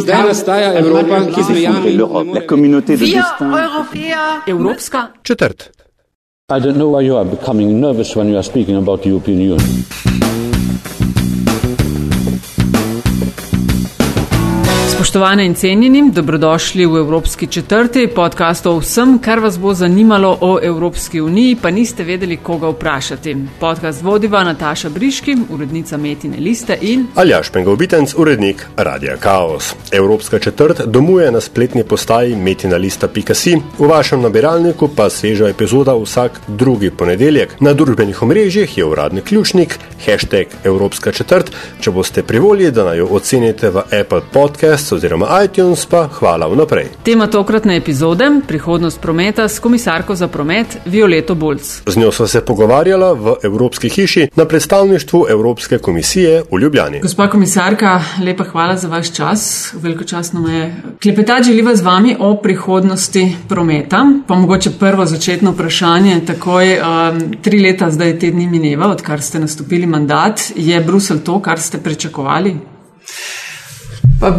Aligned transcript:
Zdaj 0.00 0.22
nastaja 0.28 0.72
Evropa, 0.72 1.20
ki 1.34 1.42
zmejami 1.42 1.96
la 2.34 2.40
communauté 2.48 2.96
de 2.96 3.04
destin. 3.04 3.52
Evropska 4.46 5.08
četrt. 5.22 5.70
I 6.50 6.60
don't 6.60 6.76
know 6.76 6.96
why 6.96 7.06
you 7.06 7.16
are 7.16 7.28
becoming 7.30 7.80
nervous 7.80 8.16
when 8.16 8.28
you 8.28 8.36
are 8.36 8.42
speaking 8.42 8.76
about 8.76 9.02
the 9.02 9.08
European 9.08 9.40
Union. 9.40 9.84
Spoštovane 14.98 15.44
in 15.46 15.54
cenjeni, 15.54 16.10
dobrodošli 16.12 16.86
v 16.86 16.96
Evropski 16.96 17.46
četrti 17.46 18.08
podcast 18.14 18.66
o 18.66 18.78
vsem, 18.78 19.18
kar 19.18 19.38
vas 19.38 19.58
bo 19.58 19.74
zanimalo 19.74 20.38
o 20.40 20.58
Evropski 20.62 21.20
uniji, 21.20 21.56
pa 21.62 21.70
niste 21.70 22.04
vedeli, 22.04 22.36
koga 22.36 22.68
vprašati. 22.68 23.36
Podcast 23.60 24.02
vodiva 24.02 24.42
Nataša 24.44 24.88
Briški, 24.88 25.36
urednica 25.50 25.96
Metine 25.96 26.40
Liste 26.40 26.78
in 26.80 27.06
Aljaš 27.14 27.50
Pengovitenc, 27.50 28.14
urednik 28.16 28.66
Radia 28.76 29.16
Chaos. 29.16 29.74
Evropska 29.92 30.38
četrt 30.38 30.80
domuje 30.86 31.30
na 31.30 31.40
spletni 31.40 31.84
postaji 31.84 32.36
metinalista.si, 32.36 33.56
v 33.78 33.86
vašem 33.86 34.22
nabiralniku 34.22 34.88
pa 34.96 35.10
sveža 35.10 35.48
epizoda 35.48 35.94
vsak 35.94 36.40
drugi 36.48 36.90
ponedeljek. 36.90 37.60
Na 37.60 37.72
družbenih 37.72 38.22
omrežjih 38.22 38.78
je 38.78 38.84
uradni 38.84 39.20
ključnik, 39.20 39.78
hashtag 40.06 40.46
Evropska 40.64 41.12
četrt, 41.12 41.54
če 41.80 41.90
boste 41.90 42.22
privolili, 42.22 42.72
da 42.72 42.84
naj 42.84 42.98
jo 42.98 43.08
ocenite 43.10 43.70
v 43.70 43.86
Apple 44.00 44.22
Podcast 44.32 44.87
oziroma 44.92 45.26
iTunes, 45.44 45.86
pa 45.86 46.08
hvala 46.08 46.46
vnaprej. 46.46 46.86
tema 47.02 47.26
tokratne 47.26 47.76
epizode: 47.76 48.30
prihodnost 48.46 49.00
prometa 49.00 49.48
s 49.48 49.58
komisarko 49.58 50.14
za 50.14 50.28
promet 50.28 50.66
Violeto 50.84 51.34
Bulc. 51.34 51.82
Z 51.86 51.96
njo 51.96 52.12
sva 52.12 52.26
se 52.26 52.44
pogovarjala 52.44 53.12
v 53.12 53.34
Evropski 53.42 53.88
hiši 53.88 54.28
na 54.36 54.44
predstavništvu 54.44 55.26
Evropske 55.30 55.78
komisije 55.78 56.42
v 56.52 56.58
Ljubljani. 56.60 57.00
Gospa 57.00 57.28
komisarka, 57.30 58.00
lepa 58.24 58.44
hvala 58.44 58.76
za 58.76 58.88
vaš 58.88 59.12
čas. 59.12 59.72
Veliko 59.74 60.04
čas 60.04 60.32
nam 60.32 60.46
je 60.54 60.76
klepetati 61.02 61.44
želiva 61.44 61.76
z 61.76 61.82
vami 61.82 62.16
o 62.18 62.36
prihodnosti 62.42 63.36
prometa. 63.48 64.06
Pa 64.26 64.34
mogoče 64.34 64.70
prvo 64.78 65.06
začetno 65.06 65.50
vprašanje, 65.50 66.20
takoj 66.26 66.78
um, 66.78 67.20
tri 67.42 67.60
leta 67.60 67.90
zdaj 67.90 68.18
te 68.18 68.30
dni 68.30 68.46
mineva, 68.46 68.90
odkar 68.90 69.22
ste 69.22 69.38
nastopili 69.38 69.86
mandat. 69.86 70.40
Je 70.56 70.80
Brusel 70.80 71.18
to, 71.24 71.42
kar 71.42 71.60
ste 71.60 71.78
pričakovali? 71.78 72.56
Pa 74.20 74.32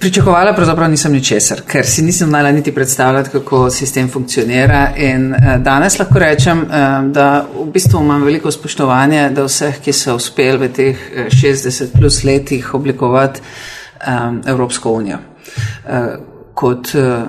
pričakovala 0.00 0.52
pravzaprav 0.52 0.90
nisem 0.90 1.12
ničesar, 1.12 1.60
ker 1.66 1.86
si 1.86 2.02
nisem 2.02 2.28
znala 2.28 2.52
niti 2.52 2.74
predstavljati, 2.74 3.30
kako 3.30 3.70
sistem 3.70 4.08
funkcionira. 4.08 4.92
In 4.96 5.32
uh, 5.32 5.56
danes 5.62 5.98
lahko 5.98 6.18
rečem, 6.18 6.60
uh, 6.60 6.68
da 7.12 7.46
v 7.54 7.66
bistvu 7.72 8.00
imam 8.00 8.22
veliko 8.22 8.50
spoštovanja 8.50 9.30
do 9.34 9.48
vseh, 9.48 9.80
ki 9.82 9.92
so 9.92 10.14
uspeli 10.16 10.58
v 10.58 10.70
teh 10.72 11.08
uh, 11.16 11.26
60 11.34 11.98
plus 11.98 12.22
letih 12.24 12.74
oblikovati 12.74 13.40
um, 13.40 14.42
Evropsko 14.46 14.92
unijo. 14.92 15.18
Uh, 15.18 16.06
kot 16.54 16.94
uh, 16.94 17.26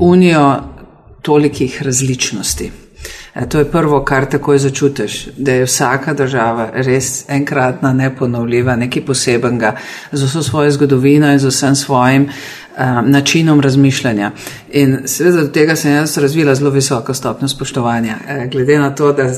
unijo 0.00 0.44
tolikih 1.22 1.82
različnosti. 1.82 2.72
E, 3.34 3.46
To 3.48 3.58
je 3.58 3.64
prvo, 3.64 4.04
kar 4.04 4.26
takoj 4.26 4.58
začutiš, 4.58 5.28
da 5.36 5.52
je 5.52 5.64
vsaka 5.64 6.14
država 6.14 6.70
res 6.74 7.24
enkratna, 7.28 7.92
neponovljiva, 7.92 8.76
nekaj 8.76 9.04
posebenega, 9.04 9.76
z 10.12 10.24
vso 10.24 10.42
svojo 10.42 10.70
zgodovino 10.70 11.32
in 11.32 11.38
z 11.38 11.46
vsem 11.46 11.74
svojim 11.74 12.22
um, 12.22 13.10
načinom 13.10 13.60
razmišljanja. 13.60 14.30
In 14.72 14.98
seveda 15.06 15.40
do 15.40 15.48
tega 15.48 15.76
sem 15.76 15.92
jaz 15.92 16.18
razvila 16.18 16.54
zelo 16.54 16.70
visoko 16.70 17.14
stopnjo 17.14 17.48
spoštovanja. 17.48 18.16
E, 18.28 18.48
Glede 18.52 18.78
na 18.78 18.94
to, 18.94 19.12
da 19.12 19.30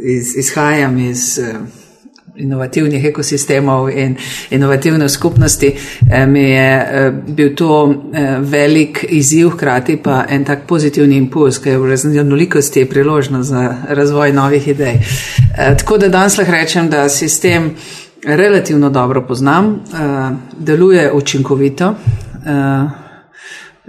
iz, 0.00 0.36
izhajam 0.36 0.98
iz. 0.98 1.38
eh, 1.38 1.54
inovativnih 2.38 3.04
ekosistemov 3.04 3.90
in 3.90 4.16
inovativne 4.50 5.08
skupnosti, 5.08 5.74
eh, 6.10 6.26
mi 6.26 6.42
je 6.42 6.88
eh, 6.90 7.12
bil 7.28 7.54
to 7.54 7.94
eh, 8.12 8.36
velik 8.40 9.04
izziv, 9.08 9.48
hkrati 9.48 9.96
pa 9.96 10.24
en 10.28 10.44
tak 10.44 10.66
pozitivni 10.66 11.16
impuls, 11.16 11.58
ker 11.58 11.78
v 11.78 11.90
raznolikosti 11.90 12.80
je 12.80 12.88
priložnost 12.88 13.50
za 13.50 13.76
razvoj 13.88 14.32
novih 14.32 14.68
idej. 14.68 15.00
Tako 15.78 15.98
da 15.98 16.08
danes 16.08 16.38
lahko 16.38 16.52
rečem, 16.52 16.90
da 16.90 17.08
sistem 17.08 17.70
relativno 18.24 18.90
dobro 18.90 19.26
poznam, 19.26 19.80
deluje 20.58 21.12
učinkovito. 21.12 21.94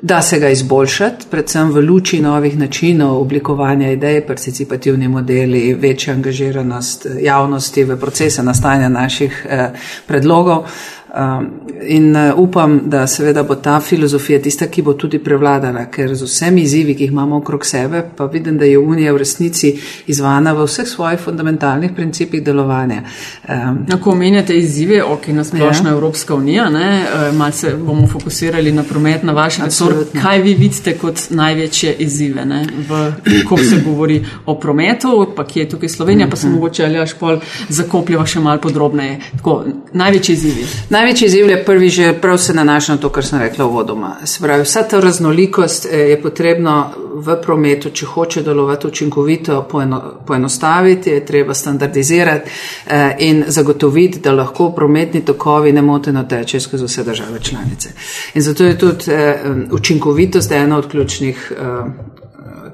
Da 0.01 0.21
se 0.21 0.39
ga 0.39 0.49
izboljšati, 0.49 1.25
predvsem 1.31 1.71
v 1.71 1.81
luči 1.81 2.21
novih 2.21 2.57
načinov 2.57 3.21
oblikovanja 3.21 3.91
idej, 3.91 4.21
participativni 4.27 5.07
modeli, 5.07 5.73
večja 5.73 6.13
angažiranost 6.13 7.07
javnosti 7.21 7.83
v 7.83 7.97
procese 7.99 8.43
nastajanja 8.43 8.89
naših 8.89 9.45
eh, 9.49 9.69
predlogov. 10.07 10.65
Um, 11.09 11.51
in 11.87 12.15
uh, 12.15 12.37
upam, 12.37 12.81
da 12.85 13.07
seveda 13.07 13.43
bo 13.43 13.55
ta 13.55 13.79
filozofija 13.79 14.41
tista, 14.41 14.67
ki 14.67 14.81
bo 14.81 14.93
tudi 14.93 15.19
prevladala, 15.19 15.85
ker 15.89 16.15
z 16.15 16.23
vsemi 16.23 16.61
izzivi, 16.61 16.95
ki 16.95 17.03
jih 17.03 17.11
imamo 17.11 17.37
okrog 17.37 17.65
sebe, 17.65 18.03
pa 18.15 18.25
vidim, 18.25 18.57
da 18.57 18.65
je 18.65 18.77
Unija 18.77 19.13
v 19.13 19.17
resnici 19.17 19.73
izvana 20.07 20.53
v 20.53 20.67
vseh 20.67 20.87
svojih 20.87 21.19
fundamentalnih 21.19 21.91
principih 21.95 22.43
delovanja. 22.43 23.01
Um, 23.49 23.85
ko 24.01 24.11
omenjate 24.11 24.57
izzive, 24.57 25.03
ok, 25.03 25.27
na 25.27 25.43
splošno 25.43 25.89
Ja. 25.89 25.93
Evropska 25.93 26.35
unija, 26.35 26.69
ne, 26.69 27.01
eh, 27.01 27.31
malo 27.31 27.51
se 27.51 27.75
bomo 27.75 28.07
fokusirali 28.07 28.71
na 28.71 28.83
promet, 28.83 29.23
na 29.23 29.33
vaš 29.33 29.57
resor. 29.57 29.87
Absolutno. 29.87 30.21
Kaj 30.21 30.41
vi 30.41 30.53
vidite 30.53 30.97
kot 30.97 31.19
največje 31.29 31.93
izzive, 31.99 32.45
ne, 32.45 32.65
v, 32.89 33.11
ko 33.49 33.57
se 33.57 33.81
govori 33.85 34.25
o 34.45 34.55
prometu, 34.59 35.33
pa 35.35 35.47
kje 35.47 35.61
je 35.61 35.69
tukaj 35.69 35.89
Slovenija, 35.89 36.27
pa 36.29 36.35
se 36.35 36.49
mogoče 36.49 36.85
ali 36.85 36.99
až 36.99 37.13
pol 37.13 37.39
zakopljava 37.69 38.25
še 38.25 38.39
malo 38.39 38.61
podrobneje. 38.61 39.19
Tako, 39.37 39.63
največji 39.93 40.33
izzivi. 40.33 40.65
Največji 40.89 40.99
izziv 41.21 41.49
je 41.49 41.65
prvi 41.65 41.89
že 41.89 42.13
prav 42.21 42.37
se 42.37 42.53
nanaša 42.53 42.93
na 42.95 43.01
to, 43.01 43.09
kar 43.09 43.25
sem 43.25 43.39
rekla 43.39 43.65
uvodoma. 43.65 44.15
Se 44.25 44.39
pravi, 44.41 44.63
vsa 44.63 44.83
ta 44.83 44.99
raznolikost 44.99 45.85
eh, 45.85 45.97
je 45.97 46.21
potrebno 46.21 46.91
v 47.15 47.35
prometu, 47.41 47.89
če 47.89 48.05
hoče 48.05 48.41
delovati 48.43 48.87
učinkovito, 48.87 49.67
poeno, 49.71 50.01
poenostaviti, 50.27 51.09
je 51.09 51.25
treba 51.25 51.53
standardizirati 51.53 52.49
eh, 52.87 53.15
in 53.19 53.43
zagotoviti, 53.47 54.19
da 54.19 54.31
lahko 54.31 54.71
prometni 54.71 55.25
tokovi 55.25 55.71
nemoteno 55.71 56.23
tečejo 56.23 56.61
skozi 56.61 56.85
vse 56.85 57.03
države 57.03 57.39
članice. 57.39 57.89
In 58.33 58.41
zato 58.41 58.63
je 58.63 58.77
tudi 58.77 59.11
eh, 59.11 59.35
učinkovitost 59.71 60.51
ena 60.51 60.77
od 60.77 60.87
ključnih 60.87 61.51
eh, 61.51 62.19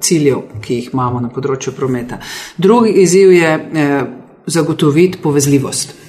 ciljev, 0.02 0.38
ki 0.62 0.76
jih 0.76 0.90
imamo 0.94 1.20
na 1.20 1.30
področju 1.30 1.74
prometa. 1.74 2.20
Drugi 2.58 2.92
izziv 3.02 3.32
je 3.34 3.54
eh, 3.54 4.02
zagotoviti 4.46 5.22
povezljivost. 5.22 6.05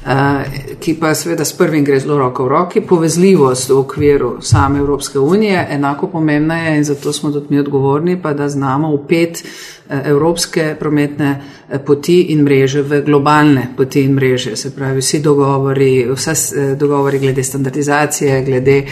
Uh, 0.00 0.42
ki 0.80 0.94
pa 0.96 1.10
seveda 1.14 1.44
s 1.44 1.52
prvim 1.52 1.84
gre 1.84 1.98
zelo 2.00 2.16
roko 2.18 2.44
v 2.44 2.48
roki. 2.48 2.80
Povezljivost 2.80 3.68
v 3.68 3.76
okviru 3.78 4.30
same 4.40 4.78
Evropske 4.78 5.18
unije 5.18 5.66
enako 5.70 6.06
pomembna 6.06 6.56
je 6.58 6.76
in 6.76 6.84
zato 6.84 7.12
smo 7.12 7.30
tudi 7.30 7.46
mi 7.50 7.58
odgovorni, 7.58 8.22
pa 8.22 8.32
da 8.32 8.48
znamo 8.48 8.92
upet 8.94 9.44
uh, 9.44 9.98
evropske 10.04 10.76
prometne 10.80 11.40
uh, 11.68 11.80
poti 11.86 12.20
in 12.32 12.42
mreže 12.42 12.82
v 12.82 13.02
globalne 13.04 13.66
poti 13.76 14.00
in 14.04 14.14
mreže. 14.14 14.56
Se 14.56 14.70
pravi, 14.74 15.00
vsi 15.00 15.20
dogovori, 15.20 16.08
vse 16.14 16.32
uh, 16.32 16.78
dogovori 16.78 17.18
glede 17.18 17.42
standardizacije, 17.42 18.42
glede 18.42 18.82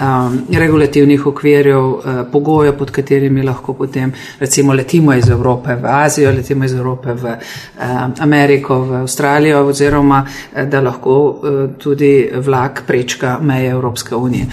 um, 0.00 0.40
regulativnih 0.52 1.26
okvirjev, 1.26 1.84
uh, 1.84 2.02
pogojev, 2.32 2.76
pod 2.78 2.90
katerimi 2.90 3.42
lahko 3.42 3.74
potem 3.74 4.12
recimo 4.38 4.72
letimo 4.72 5.14
iz 5.14 5.28
Evrope 5.28 5.74
v 5.74 5.86
Azijo, 5.86 6.32
letimo 6.32 6.64
iz 6.64 6.74
Evrope 6.74 7.14
v 7.14 7.24
um, 7.32 8.14
Ameriko, 8.18 8.80
v 8.80 8.94
Avstralijo 8.94 9.66
oziroma 9.66 10.26
eh, 10.26 10.55
da 10.64 10.80
lahko 10.80 11.40
eh, 11.44 11.78
tudi 11.78 12.30
vlak 12.34 12.82
prečka 12.86 13.38
meje 13.42 13.70
Evropske 13.70 14.14
unije. 14.14 14.46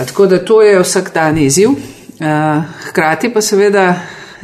Eh, 0.00 0.06
Tako 0.06 0.26
da 0.26 0.44
to 0.44 0.62
je 0.62 0.80
vsakdanji 0.80 1.44
izziv. 1.44 1.68
Eh, 2.20 2.62
Hkrati 2.88 3.32
pa 3.32 3.40
seveda 3.40 3.94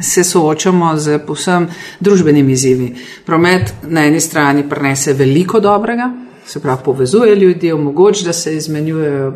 se 0.01 0.23
soočamo 0.23 0.97
z 0.97 1.19
povsem 1.27 1.67
družbenimi 1.99 2.51
izzivi. 2.51 2.95
Promet 3.25 3.73
na 3.83 4.05
eni 4.05 4.19
strani 4.19 4.69
prenese 4.69 5.13
veliko 5.13 5.59
dobrega, 5.59 6.11
se 6.45 6.59
pravi 6.59 6.79
povezuje 6.85 7.35
ljudi, 7.35 7.71
omogoča, 7.71 8.25
da 8.25 8.33
se 8.33 8.55
izmenjujejo 8.55 9.33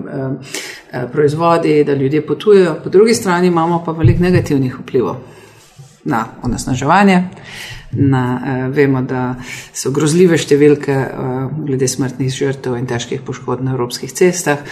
proizvodi, 1.11 1.83
da 1.83 1.93
ljudje 1.93 2.27
potujejo, 2.27 2.75
po 2.83 2.89
drugi 2.89 3.13
strani 3.13 3.47
imamo 3.47 3.83
pa 3.85 3.91
veliko 3.91 4.23
negativnih 4.23 4.79
vplivov 4.79 5.15
na 6.03 6.25
onesnaževanje. 6.43 7.23
Na, 7.91 8.23
eh, 8.39 8.69
vemo, 8.71 9.01
da 9.01 9.35
so 9.73 9.91
grozljive 9.91 10.37
številke 10.39 10.95
eh, 10.95 11.13
glede 11.67 11.87
smrtnih 11.91 12.31
žrtev 12.31 12.77
in 12.79 12.87
težkih 12.87 13.21
poškodb 13.27 13.65
na 13.65 13.75
evropskih 13.75 14.13
cestah. 14.13 14.63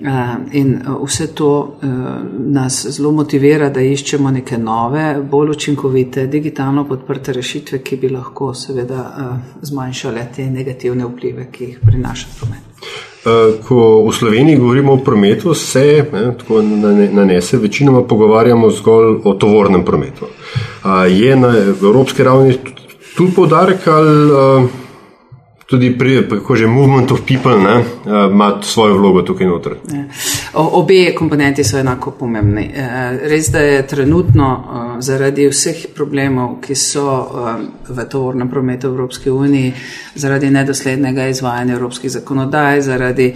Eh, 0.00 0.34
in 0.50 0.74
eh, 0.74 1.04
vse 1.04 1.26
to 1.34 1.76
eh, 1.82 1.86
nas 2.38 2.86
zelo 2.88 3.12
motivira, 3.12 3.70
da 3.70 3.80
iščemo 3.80 4.30
neke 4.30 4.58
nove, 4.58 5.22
bolj 5.30 5.54
učinkovite, 5.54 6.26
digitalno 6.26 6.84
podprte 6.84 7.32
rešitve, 7.32 7.80
ki 7.80 7.96
bi 7.96 8.10
lahko 8.12 8.52
seveda 8.54 9.06
zmanjšale 9.62 10.26
te 10.36 10.50
negativne 10.50 11.08
vplive, 11.08 11.48
ki 11.52 11.70
jih 11.70 11.80
prinaša 11.80 12.28
promet. 12.38 12.90
Ko 13.66 14.04
v 14.06 14.12
Sloveniji 14.14 14.58
govorimo 14.60 14.92
o 14.92 15.00
prometu, 15.02 15.54
se 15.54 16.04
ne, 16.12 16.28
tako 16.38 16.60
nane- 16.62 17.08
nanese 17.12 17.58
večinoma 17.58 18.04
pogovarjamo 18.06 18.70
zgolj 18.70 19.16
o 19.24 19.34
tovornem 19.34 19.84
prometu. 19.84 20.28
A 20.86 21.06
Je 21.10 21.36
na 21.36 21.50
evropski 21.58 22.22
ravni 22.22 22.54
tu 23.16 23.26
poudarek 23.34 23.88
ali 23.88 24.30
eh, 24.30 24.68
tudi 25.66 25.90
pri, 25.98 26.22
kako 26.30 26.56
že 26.56 26.66
movement 26.66 27.12
of 27.12 27.26
people, 27.26 27.58
ne, 27.58 27.78
uh, 27.78 28.30
ima 28.30 28.62
svojo 28.62 28.94
vlogo 28.94 29.22
tukaj 29.22 29.46
noter. 29.46 29.72
Ja. 29.90 30.04
Obe 30.58 31.12
komponenti 31.12 31.64
so 31.64 31.76
enako 31.78 32.10
pomembni. 32.16 32.70
Uh, 32.72 33.18
res, 33.28 33.50
da 33.52 33.60
je 33.60 33.86
trenutno 33.86 34.46
uh, 34.56 34.84
zaradi 35.04 35.44
vseh 35.50 35.82
problemov, 35.94 36.54
ki 36.64 36.74
so 36.74 37.04
uh, 37.04 37.50
v 37.88 38.06
tovornem 38.08 38.48
prometu 38.48 38.88
v 38.88 38.94
Evropski 38.94 39.30
uniji, 39.30 39.74
zaradi 40.16 40.48
nedoslednega 40.50 41.26
izvajanja 41.28 41.74
evropskih 41.76 42.10
zakonodaj, 42.10 42.80
zaradi 42.80 43.26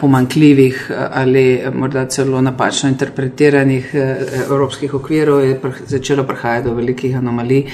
pomankljivih 0.00 0.90
ali 1.10 1.60
morda 1.74 2.06
celo 2.08 2.40
napačno 2.40 2.88
interpretiranih 2.88 3.90
evropskih 4.46 4.94
okvirov, 4.94 5.44
je 5.44 5.60
začelo 5.86 6.24
prihajati 6.24 6.68
do 6.68 6.74
velikih 6.74 7.16
anomalij, 7.16 7.66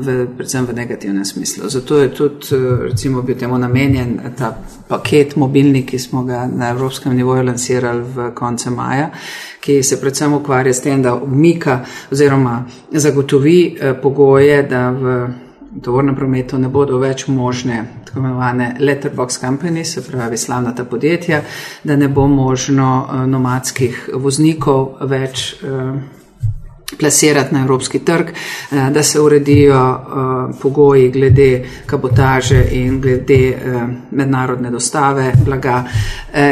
v, 0.00 0.16
predvsem 0.36 0.66
v 0.66 0.74
negativnem 0.74 1.24
smislu. 1.24 1.70
Zato 1.70 2.00
je 2.02 2.10
tudi, 2.14 2.58
recimo, 2.88 3.22
bil 3.22 3.38
temu 3.38 3.58
namenjen 3.58 4.18
ta 4.38 4.50
paket 4.88 5.36
mobilni, 5.36 5.86
ki 5.86 5.98
smo 5.98 6.24
ga 6.24 6.46
na 6.50 6.70
evropskem 6.74 7.14
nivoju 7.16 7.46
lansirali 7.46 8.15
koncu 8.34 8.70
maja, 8.70 9.10
ki 9.60 9.82
se 9.82 10.00
predvsem 10.00 10.32
ukvarja 10.32 10.74
s 10.74 10.80
tem, 10.80 11.02
da 11.02 11.14
umika 11.14 11.80
oziroma 12.12 12.64
zagotovi 12.90 13.76
eh, 13.80 13.94
pogoje, 14.02 14.62
da 14.62 14.90
v 14.90 15.16
tovornem 15.82 16.16
prometu 16.16 16.58
ne 16.58 16.68
bodo 16.68 16.98
več 16.98 17.26
možne 17.28 17.84
tako 18.04 18.18
imenovane 18.18 18.76
letterbox 18.80 19.40
companies, 19.40 19.94
se 19.94 20.02
pravi 20.06 20.36
slavnata 20.36 20.84
podjetja, 20.84 21.42
da 21.84 21.96
ne 21.96 22.08
bo 22.08 22.26
možno 22.26 23.06
eh, 23.06 23.26
nomadskih 23.26 24.08
voznikov 24.14 24.96
več. 25.00 25.54
Plasirati 26.98 27.54
na 27.54 27.60
evropski 27.60 27.98
trg, 27.98 28.26
eh, 28.28 28.90
da 28.90 29.02
se 29.02 29.20
uredijo 29.20 29.76
eh, 29.76 30.58
pogoji 30.62 31.10
glede 31.10 31.64
kabotaže 31.86 32.64
in 32.70 33.00
glede 33.00 33.48
eh, 33.48 33.86
mednarodne 34.10 34.70
dostave 34.70 35.32
blaga 35.44 35.84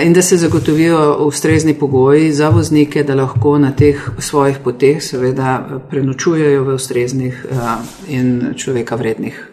in 0.02 0.12
da 0.12 0.23
se 0.23 0.37
zagotovijo 0.37 1.17
ustrezni 1.20 1.75
pogoji 1.75 2.32
za 2.32 2.49
voznike, 2.49 3.02
da 3.02 3.14
lahko 3.14 3.58
na 3.58 3.73
teh 3.73 4.08
svojih 4.19 4.58
poteh 4.64 5.02
seveda 5.02 5.81
prenočujejo 5.91 6.64
v 6.64 6.75
ustreznih 6.75 7.46
in 8.08 8.55
človeka 8.56 8.96
vrednih 8.96 9.50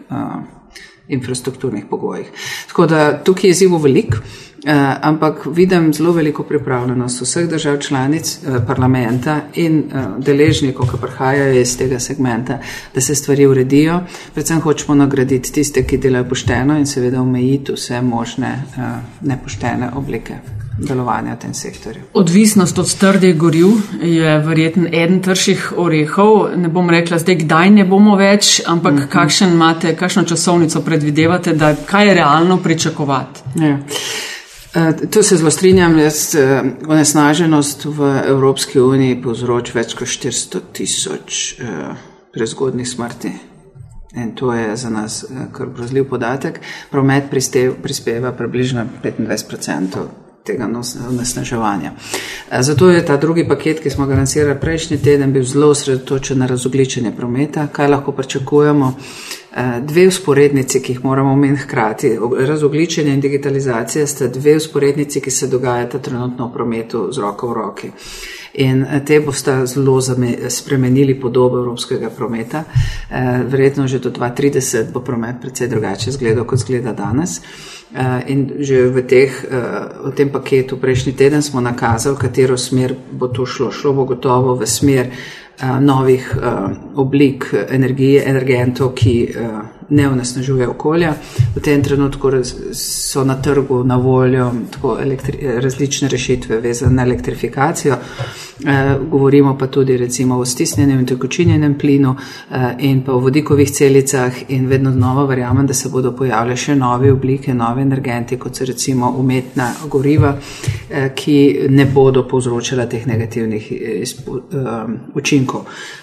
infrastrukturnih 1.11 1.85
pogojih. 1.89 2.31
Tako 2.67 2.87
da 2.87 3.23
tukaj 3.23 3.49
je 3.49 3.53
zivo 3.53 3.77
velik. 3.77 4.15
Uh, 4.61 4.69
ampak 5.01 5.45
vidim 5.45 5.93
zelo 5.93 6.11
veliko 6.13 6.43
pripravljenost 6.43 7.21
vseh 7.21 7.47
držav 7.49 7.79
članic 7.81 8.37
uh, 8.37 8.59
parlamenta 8.67 9.39
in 9.55 9.79
uh, 9.79 10.23
deležnikov, 10.25 10.91
ki 10.91 11.01
prihajajo 11.01 11.57
iz 11.61 11.73
tega 11.77 11.99
segmenta, 11.99 12.59
da 12.93 13.01
se 13.01 13.15
stvari 13.15 13.47
uredijo. 13.47 13.99
Predvsem 14.33 14.61
hočemo 14.61 14.95
nagraditi 14.95 15.51
tiste, 15.51 15.81
ki 15.83 15.97
delajo 15.97 16.29
pošteno 16.29 16.77
in 16.77 16.85
seveda 16.85 17.21
omejiti 17.21 17.73
vse 17.73 18.01
možne 18.01 18.53
uh, 18.77 18.83
nepoštene 19.21 19.95
oblike. 19.95 20.60
Delovanja 20.77 21.35
v 21.35 21.39
tem 21.39 21.53
sektorju. 21.53 22.01
Odvisnost 22.13 22.79
od 22.79 22.95
trdih 22.95 23.37
goriv 23.37 23.67
je 24.01 24.37
verjetno 24.39 24.87
eden 24.87 25.21
trših 25.21 25.73
orehov. 25.77 26.57
Ne 26.57 26.69
bom 26.69 26.89
rekla 26.89 27.19
zdaj, 27.19 27.35
kdaj 27.43 27.69
ne 27.69 27.85
bomo 27.85 28.15
več, 28.15 28.61
ampak 28.65 28.93
mm 28.93 28.97
-hmm. 28.97 29.07
kakšen 29.07 29.53
imate, 29.53 29.95
kakšno 29.95 30.23
časovnico 30.23 30.81
predvidevate, 30.81 31.53
da 31.53 31.75
kaj 31.85 32.07
je 32.07 32.13
realno 32.13 32.57
pričakovati. 32.57 33.39
Ja. 33.55 33.79
Eh, 34.73 35.07
tu 35.11 35.23
se 35.23 35.37
zelo 35.37 35.51
strinjam, 35.51 35.99
jaz 35.99 36.35
eh, 36.35 36.63
onesnaženost 36.87 37.85
v 37.85 38.21
Evropski 38.27 38.79
uniji 38.79 39.21
povzroč 39.21 39.73
več 39.75 39.95
kot 39.99 40.07
400 40.07 40.61
tisoč 40.73 41.39
eh, 41.59 41.89
prezgodnih 42.31 42.87
smrti. 42.89 43.31
In 44.15 44.31
to 44.35 44.53
je 44.53 44.75
za 44.77 44.89
nas 44.89 45.25
kar 45.51 45.67
grozljiv 45.75 46.07
podatek. 46.09 46.61
Promet 46.91 47.29
prispeva 47.83 48.31
približno 48.31 48.85
25% 49.03 50.07
tega 50.43 50.69
onesnaževanja. 51.09 51.91
Zato 52.59 52.89
je 52.89 53.05
ta 53.05 53.17
drugi 53.17 53.47
paket, 53.47 53.79
ki 53.79 53.89
smo 53.89 54.05
ga 54.05 54.15
lansirali 54.15 54.59
prejšnji 54.59 54.97
teden, 54.97 55.33
bil 55.33 55.43
zelo 55.43 55.69
osredotočen 55.69 56.39
na 56.39 56.47
razogličenje 56.47 57.11
prometa, 57.17 57.67
kaj 57.67 57.87
lahko 57.87 58.11
pričakujemo. 58.11 58.93
Eh, 59.55 59.81
dve 59.81 60.07
usporednici, 60.07 60.79
ki 60.81 60.93
jih 60.93 61.03
moramo 61.03 61.31
omeniti 61.31 61.61
hkrati, 61.61 62.17
razogličenje 62.47 63.13
in 63.13 63.19
digitalizacija, 63.19 64.07
sta 64.07 64.27
dve 64.27 64.55
usporednici, 64.55 65.21
ki 65.21 65.31
se 65.31 65.47
dogajata 65.47 65.99
trenutno 65.99 66.47
v 66.47 66.53
prometu 66.53 67.09
z 67.11 67.19
roko 67.19 67.47
v 67.47 67.53
roki. 67.53 67.91
In 68.53 68.83
eh, 68.83 69.01
te 69.05 69.19
boste 69.19 69.65
zelo 69.65 69.99
spremenili 70.49 71.19
podobo 71.19 71.57
evropskega 71.57 72.09
prometa. 72.09 72.63
Eh, 72.63 73.43
verjetno 73.47 73.87
že 73.87 73.99
do 73.99 74.09
2030 74.09 74.91
bo 74.91 74.99
promet 74.99 75.35
precej 75.41 75.67
drugače 75.67 76.09
izgledal, 76.09 76.45
kot 76.45 76.59
izgleda 76.59 76.93
danes. 76.93 77.41
In 78.27 78.45
že 78.59 78.87
v, 78.87 79.01
teh, 79.03 79.33
v 80.05 80.11
tem 80.15 80.29
paketu 80.31 80.77
prejšnji 80.79 81.11
teden 81.11 81.41
smo 81.43 81.59
nakazali, 81.59 82.15
katero 82.15 82.55
smer 82.57 82.95
bo 83.11 83.27
to 83.27 83.45
šlo. 83.45 83.67
Šlo 83.71 83.91
bo 83.93 84.05
gotovo 84.05 84.55
v 84.55 84.67
smer 84.67 85.11
Eh, 85.61 85.79
novih 85.79 86.35
oblik 86.95 87.53
energije, 87.69 88.23
energentov, 88.25 88.93
ki 88.95 89.33
ne 89.91 90.09
onesnažuje 90.09 90.67
okolja. 90.67 91.13
V 91.55 91.61
tem 91.61 91.83
trenutku 91.83 92.31
so 92.73 93.23
na 93.23 93.35
trgu 93.41 93.83
na 93.83 93.95
voljo 93.97 94.51
različne 95.59 96.07
rešitve 96.07 96.59
vezane 96.59 96.95
na 96.95 97.03
elektrifikacijo. 97.03 97.95
Uh, 98.61 99.09
govorimo 99.09 99.57
pa 99.57 99.67
tudi 99.67 99.97
recimo 99.97 100.37
o 100.37 100.45
stisnjenem 100.45 100.99
in 100.99 101.05
tekočinjenem 101.05 101.77
plinu 101.77 102.09
uh, 102.11 102.55
in 102.79 103.01
pa 103.01 103.13
o 103.13 103.19
vodikovih 103.19 103.71
celicah 103.71 104.33
in 104.47 104.67
vedno 104.67 104.91
znova 104.91 105.25
verjamem, 105.25 105.67
da 105.67 105.73
se 105.73 105.89
bodo 105.89 106.11
pojavljale 106.15 106.57
še 106.57 106.75
nove 106.75 107.11
oblike, 107.11 107.53
nove 107.53 107.81
energenti, 107.81 108.37
kot 108.37 108.55
so 108.55 108.65
recimo 108.65 109.09
umetna 109.17 109.71
goriva, 109.89 110.35
uh, 110.37 111.07
ki 111.15 111.67
ne 111.69 111.85
bodo 111.85 112.27
povzročala 112.27 112.85
teh 112.85 113.07
negativnih 113.07 113.71
uh, 113.71 114.89
učinkov 115.15 115.41
učinkov. 115.41 115.61
Eh, 115.61 116.00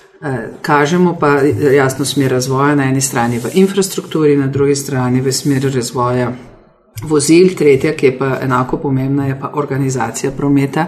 kažemo 0.63 1.17
pa 1.21 1.39
jasno 1.75 2.05
smer 2.05 2.31
razvoja 2.31 2.75
na 2.75 2.85
eni 2.85 3.01
strani 3.01 3.39
v 3.39 3.51
infrastrukturi, 3.55 4.37
na 4.37 4.47
drugi 4.47 4.75
strani 4.75 5.21
v 5.21 5.33
smer 5.33 5.71
razvoja 5.75 6.33
vozil, 7.03 7.55
tretja, 7.55 7.93
ki 7.97 8.07
je 8.07 8.19
pa 8.19 8.39
enako 8.43 8.77
pomembna, 8.77 9.27
je 9.27 9.41
pa 9.41 9.51
organizacija 9.55 10.33
prometa, 10.33 10.87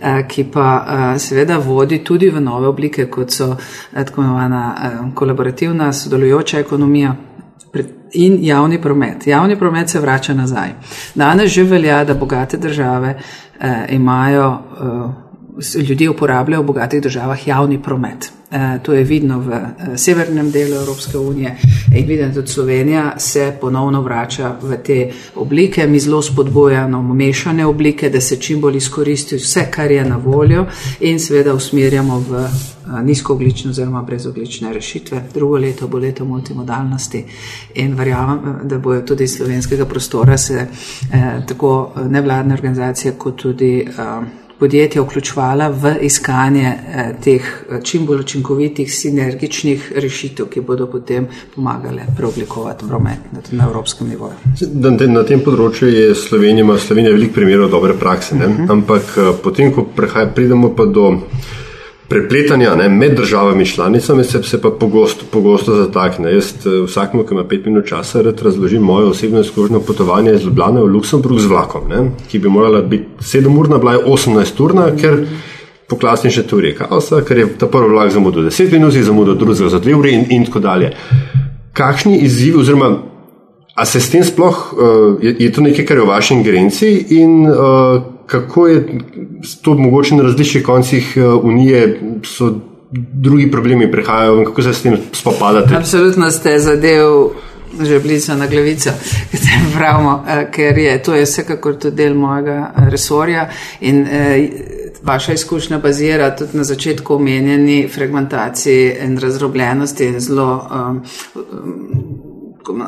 eh, 0.00 0.24
ki 0.28 0.44
pa 0.52 0.86
eh, 0.86 1.18
seveda 1.18 1.58
vodi 1.58 2.04
tudi 2.04 2.30
v 2.30 2.40
nove 2.40 2.66
oblike, 2.68 3.06
kot 3.10 3.30
so 3.30 3.56
tako 3.94 4.22
imenovana 4.22 5.12
kolaborativna, 5.14 5.92
sodelujoča 5.92 6.58
ekonomija. 6.58 7.14
In 8.14 8.38
javni 8.40 8.82
promet. 8.82 9.26
Javni 9.26 9.58
promet 9.58 9.88
se 9.90 10.00
vrača 10.00 10.34
nazaj. 10.34 10.68
Danes 11.14 11.50
že 11.50 11.62
velja, 11.62 12.04
da 12.04 12.14
bogate 12.14 12.56
države 12.56 13.18
eh, 13.60 13.86
imajo 13.90 14.52
eh, 14.52 15.23
ljudje 15.88 16.10
uporabljajo 16.10 16.62
v 16.62 16.66
bogatih 16.66 17.02
državah 17.02 17.48
javni 17.48 17.82
promet. 17.82 18.32
E, 18.50 18.78
to 18.82 18.92
je 18.92 19.04
vidno 19.04 19.38
v 19.38 19.52
e, 19.52 19.98
severnem 19.98 20.50
delu 20.50 20.74
Evropske 20.74 21.18
unije 21.18 21.56
in 21.94 22.18
da 22.18 22.34
tudi 22.34 22.48
Slovenija 22.48 23.18
se 23.18 23.56
ponovno 23.60 24.02
vrača 24.02 24.56
v 24.62 24.76
te 24.76 25.10
oblike. 25.34 25.86
Mi 25.86 26.00
zelo 26.00 26.22
spodbojamo 26.22 27.14
mešane 27.14 27.66
oblike, 27.66 28.10
da 28.10 28.20
se 28.20 28.36
čim 28.36 28.60
bolj 28.60 28.76
izkoristi 28.76 29.36
vse, 29.36 29.66
kar 29.70 29.90
je 29.90 30.04
na 30.04 30.16
voljo 30.16 30.66
in 31.00 31.20
seveda 31.20 31.54
usmerjamo 31.54 32.18
v 32.28 32.44
e, 32.44 32.48
nizkooglične 33.02 33.70
oziroma 33.70 34.02
brezoglične 34.02 34.72
rešitve. 34.72 35.22
Drugo 35.34 35.58
leto 35.58 35.88
bo 35.88 35.98
leto 35.98 36.24
multimodalnosti 36.24 37.24
in 37.74 37.94
verjamem, 37.94 38.58
da 38.64 38.78
bojo 38.78 39.02
tudi 39.02 39.24
iz 39.24 39.36
slovenskega 39.36 39.84
prostora 39.84 40.38
se 40.38 40.66
eh, 41.12 41.42
tako 41.46 41.92
nevladne 42.08 42.54
organizacije 42.54 43.12
kot 43.18 43.42
tudi 43.42 43.80
eh, 43.80 44.43
podjetja 44.58 45.02
vključvala 45.02 45.68
v 45.68 45.94
iskanje 46.02 46.66
eh, 46.66 47.14
teh 47.24 47.42
eh, 47.42 47.80
čim 47.82 48.06
bolj 48.06 48.20
učinkovitih 48.20 48.94
sinergičnih 48.94 49.92
rešitev, 49.96 50.48
ki 50.50 50.60
bodo 50.60 50.86
potem 50.86 51.26
pomagale 51.54 52.06
preoblikovati 52.16 52.88
promet 52.88 53.52
na 53.52 53.66
evropskem 53.66 54.08
nivoju. 54.08 54.34
Na 55.14 55.24
tem 55.24 55.42
področju 55.44 55.88
je 55.88 56.14
Slovenija, 56.14 56.64
ima 56.64 56.78
Slovenija 56.78 57.12
veliko 57.14 57.34
primerov 57.34 57.70
dobre 57.70 57.94
prakse, 57.98 58.34
uh 58.34 58.40
mhm. 58.40 58.62
-huh. 58.62 58.72
ampak 58.72 59.02
eh, 59.16 59.32
potem, 59.42 59.72
ko 59.72 59.84
prehaj, 59.96 60.34
pridemo 60.34 60.74
pa 60.76 60.86
do 60.86 61.20
prepletanja 62.08 62.74
ne, 62.74 62.88
med 62.88 63.16
državami 63.16 63.66
članicami 63.66 64.24
se, 64.24 64.42
se 64.42 64.60
pa 64.62 64.70
pogosto, 64.70 65.24
pogosto 65.30 65.74
zatakne. 65.74 66.32
Jaz 66.32 66.52
eh, 66.66 66.82
vsakmu, 66.86 67.24
ki 67.24 67.34
ima 67.34 67.44
pet 67.48 67.66
minut 67.66 67.88
časa, 67.88 68.22
rad 68.22 68.42
razložim 68.42 68.82
moje 68.82 69.06
osebno 69.06 69.40
izkušnjo 69.40 69.80
potovanja 69.80 70.32
iz 70.32 70.44
Ljubljana 70.44 70.80
v 70.80 70.92
Luksemburg 70.92 71.38
z 71.38 71.46
vlakom, 71.46 71.88
ne, 71.88 72.10
ki 72.30 72.38
bi 72.38 72.48
morala 72.48 72.82
biti 72.82 73.06
7 73.20 73.58
urna, 73.58 73.78
bila 73.78 73.92
je 73.92 74.04
18 74.04 74.62
urna, 74.64 74.90
ker 75.00 75.24
po 75.88 75.96
klasični 75.98 76.42
teoriji 76.42 76.74
kaosa, 76.74 77.22
ker 77.24 77.38
je 77.38 77.48
ta 77.58 77.66
prvi 77.66 77.90
vlak 77.92 78.12
zamudil 78.12 78.48
10 78.48 78.72
minut, 78.72 78.92
zamudil 78.92 79.34
drugega 79.34 79.68
za 79.68 79.80
2 79.80 79.98
ure 79.98 80.12
in, 80.12 80.24
in 80.30 80.46
tako 80.46 80.60
dalje. 80.60 80.92
Kakšni 81.72 82.18
izzivi 82.18 82.60
oziroma 82.60 82.96
A 83.74 83.84
se 83.84 84.00
s 84.00 84.10
tem 84.10 84.22
sploh, 84.22 84.72
uh, 84.72 85.18
je, 85.22 85.34
je 85.38 85.52
to 85.52 85.60
nekaj, 85.60 85.82
kar 85.82 85.98
je 85.98 86.02
v 86.04 86.06
vaši 86.06 86.34
ingerenci 86.34 86.90
in 87.18 87.42
uh, 87.42 87.98
kako 88.26 88.66
je 88.66 88.98
to 89.62 89.74
mogoče 89.74 90.14
na 90.14 90.22
različnih 90.22 90.64
koncih 90.64 91.14
uh, 91.16 91.44
Unije, 91.44 92.00
so 92.24 92.54
drugi 93.12 93.50
problemi 93.50 93.92
prihajajo 93.92 94.38
in 94.38 94.44
kako 94.44 94.62
se 94.62 94.74
s 94.74 94.82
tem 94.82 94.96
spopadate? 95.12 95.76
Absolutno 95.76 96.30
ste 96.30 96.58
zadev 96.58 97.08
že 97.82 97.98
blizu 97.98 98.34
na 98.34 98.46
glavico, 98.46 98.90
pravimo, 99.76 100.24
ker 100.52 100.78
je 100.78 101.02
to 101.02 101.14
je 101.14 101.24
vsekakor 101.24 101.74
tudi 101.78 101.96
del 101.96 102.14
mojega 102.14 102.70
resorja 102.90 103.48
in 103.80 104.06
vaša 105.04 105.32
izkušnja 105.32 105.78
bazira 105.78 106.36
tudi 106.36 106.56
na 106.56 106.64
začetku 106.64 107.14
omenjeni 107.14 107.88
fragmentaciji 107.94 108.92
in 109.04 109.18
razrobljenosti 109.18 110.04
in 110.04 110.20
zelo 110.20 110.68
um, 110.70 111.02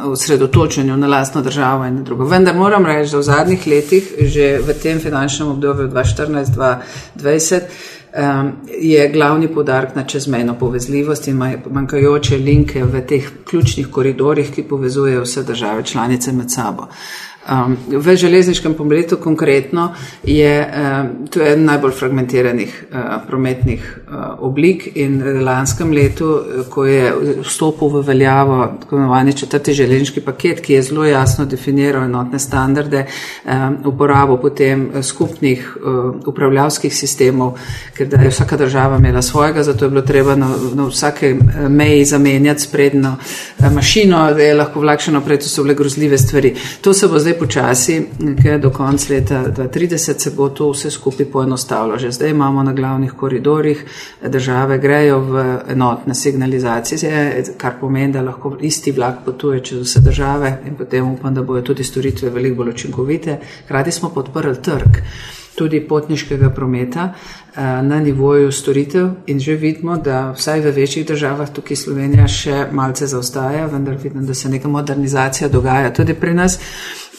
osredotočenju 0.04 0.96
na 0.96 1.06
lastno 1.06 1.42
državo 1.42 1.84
in 1.84 2.04
drugo. 2.04 2.24
Vendar 2.24 2.56
moram 2.56 2.86
reči, 2.86 3.12
da 3.12 3.18
v 3.18 3.22
zadnjih 3.22 3.66
letih, 3.66 4.12
že 4.20 4.58
v 4.58 4.74
tem 4.82 5.00
finančnem 5.00 5.48
obdobju 5.48 5.88
2014-2020, 5.88 7.60
um, 8.16 8.52
je 8.78 9.08
glavni 9.08 9.48
podarek 9.48 9.94
na 9.94 10.04
čezmejno 10.04 10.54
povezljivost 10.58 11.28
in 11.28 11.36
manjkajoče 11.70 12.38
linke 12.38 12.84
v 12.84 13.06
teh 13.06 13.30
ključnih 13.44 13.88
koridorjih, 13.90 14.50
ki 14.54 14.62
povezujejo 14.62 15.22
vse 15.22 15.42
države 15.42 15.84
članice 15.84 16.32
med 16.32 16.52
sabo. 16.52 16.88
Um, 17.46 17.76
v 17.86 18.16
železniškem 18.16 18.74
prometu 18.74 19.16
konkretno 19.16 19.94
je 20.24 20.66
um, 20.66 21.26
to 21.30 21.42
eden 21.42 21.64
najbolj 21.64 21.92
fragmentiranih 21.92 22.84
uh, 22.90 22.98
prometnih 23.26 23.98
uh, 24.08 24.14
oblik 24.42 24.88
in 24.94 25.20
v 25.22 25.44
lanskem 25.46 25.92
letu, 25.92 26.40
ko 26.70 26.84
je 26.84 27.12
vstopil 27.46 27.88
v 27.88 28.02
veljavo 28.06 28.56
tako 28.80 28.96
imenovani 28.96 29.32
četrti 29.32 29.72
železniški 29.72 30.20
paket, 30.20 30.60
ki 30.60 30.72
je 30.72 30.82
zelo 30.82 31.04
jasno 31.04 31.44
definiral 31.46 32.08
enotne 32.08 32.38
standarde, 32.38 33.04
um, 33.44 33.76
uporabo 33.92 34.40
potem 34.42 34.90
skupnih 35.02 35.76
uh, 35.76 36.16
upravljavskih 36.26 36.96
sistemov, 36.96 37.54
ker 37.94 38.10
da 38.10 38.24
je 38.24 38.34
vsaka 38.34 38.56
država 38.56 38.98
imela 38.98 39.22
svojega, 39.22 39.62
zato 39.62 39.84
je 39.84 39.90
bilo 39.90 40.02
treba 40.02 40.34
na, 40.34 40.50
na 40.74 40.88
vsake 40.90 41.36
meji 41.68 42.04
zamenjati 42.04 42.60
sprednjo 42.60 43.14
uh, 43.14 43.72
mašino, 43.72 44.34
da 44.34 44.42
je 44.42 44.54
lahko 44.54 44.82
vlakšeno 44.82 45.22
prej, 45.22 45.44
to 45.46 45.48
so 45.48 45.62
bile 45.62 45.78
grozljive 45.78 46.18
stvari. 46.18 46.54
To 46.80 46.94
se 46.94 47.08
bo 47.08 47.18
zdaj 47.18 47.35
počasi, 47.38 47.96
ker 48.42 48.60
do 48.60 48.70
konca 48.70 49.14
leta 49.14 49.42
2030 49.48 50.18
se 50.18 50.30
bo 50.30 50.48
to 50.48 50.70
vse 50.70 50.90
skupaj 50.90 51.26
poenostavilo. 51.32 51.98
Že 51.98 52.10
zdaj 52.12 52.30
imamo 52.30 52.62
na 52.62 52.72
glavnih 52.72 53.12
koridorjih 53.12 53.84
države 54.22 54.78
grejo 54.78 55.20
v 55.20 55.46
enotne 55.68 56.14
signalizacije, 56.14 57.44
kar 57.56 57.80
pomeni, 57.80 58.12
da 58.12 58.22
lahko 58.22 58.56
isti 58.60 58.92
vlak 58.92 59.24
potuje 59.24 59.60
čez 59.60 59.80
vse 59.80 60.00
države 60.00 60.58
in 60.66 60.76
potem 60.76 61.12
upam, 61.12 61.34
da 61.34 61.42
bojo 61.42 61.62
tudi 61.62 61.84
storitve 61.84 62.30
veliko 62.30 62.56
bolj 62.56 62.70
učinkovite. 62.70 63.38
Hrati 63.68 63.92
smo 63.92 64.10
podprli 64.10 64.62
trg 64.62 65.02
tudi 65.56 65.80
potniškega 65.88 66.50
prometa 66.50 67.12
eh, 67.12 67.60
na 67.60 68.00
nivoju 68.00 68.52
storitev 68.52 69.08
in 69.26 69.40
že 69.40 69.54
vidimo, 69.56 69.96
da 69.96 70.32
vsaj 70.36 70.60
v 70.60 70.70
večjih 70.76 71.06
državah, 71.06 71.50
tukaj 71.50 71.76
Slovenija 71.76 72.28
še 72.28 72.66
malce 72.72 73.06
zaostaja, 73.06 73.66
vendar 73.72 73.96
vidim, 74.02 74.26
da 74.26 74.34
se 74.34 74.48
neka 74.48 74.68
modernizacija 74.68 75.48
dogaja 75.48 75.92
tudi 75.92 76.14
pri 76.14 76.34
nas. 76.34 76.58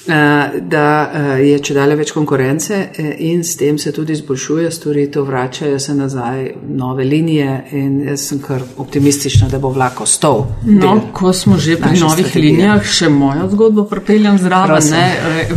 Eh, 0.08 0.62
da 0.62 1.12
eh, 1.14 1.42
je 1.50 1.60
če 1.60 1.74
dalje 1.76 1.96
več 2.00 2.12
konkurence 2.16 2.78
eh, 2.78 3.10
in 3.28 3.42
s 3.44 3.58
tem 3.60 3.76
se 3.78 3.92
tudi 3.92 4.16
izboljšuje 4.16 4.70
storitev, 4.72 5.26
vračajo 5.28 5.80
se 5.84 5.96
nazaj 5.96 6.46
nove 6.80 7.04
linije 7.04 7.58
in 7.76 8.00
jaz 8.08 8.30
sem 8.30 8.40
kar 8.42 8.64
optimistična, 8.78 9.50
da 9.52 9.60
bo 9.60 9.74
vlak 9.76 10.00
ostal. 10.06 10.46
No, 10.64 10.96
ko 11.14 11.34
smo 11.34 11.58
že 11.58 11.76
pri 11.76 12.00
novih 12.00 12.26
strategije. 12.26 12.52
linijah, 12.52 12.88
še 12.88 13.10
mojo 13.12 13.50
zgodbo 13.52 13.84
pripeljem 13.90 14.40
zraven. 14.40 14.94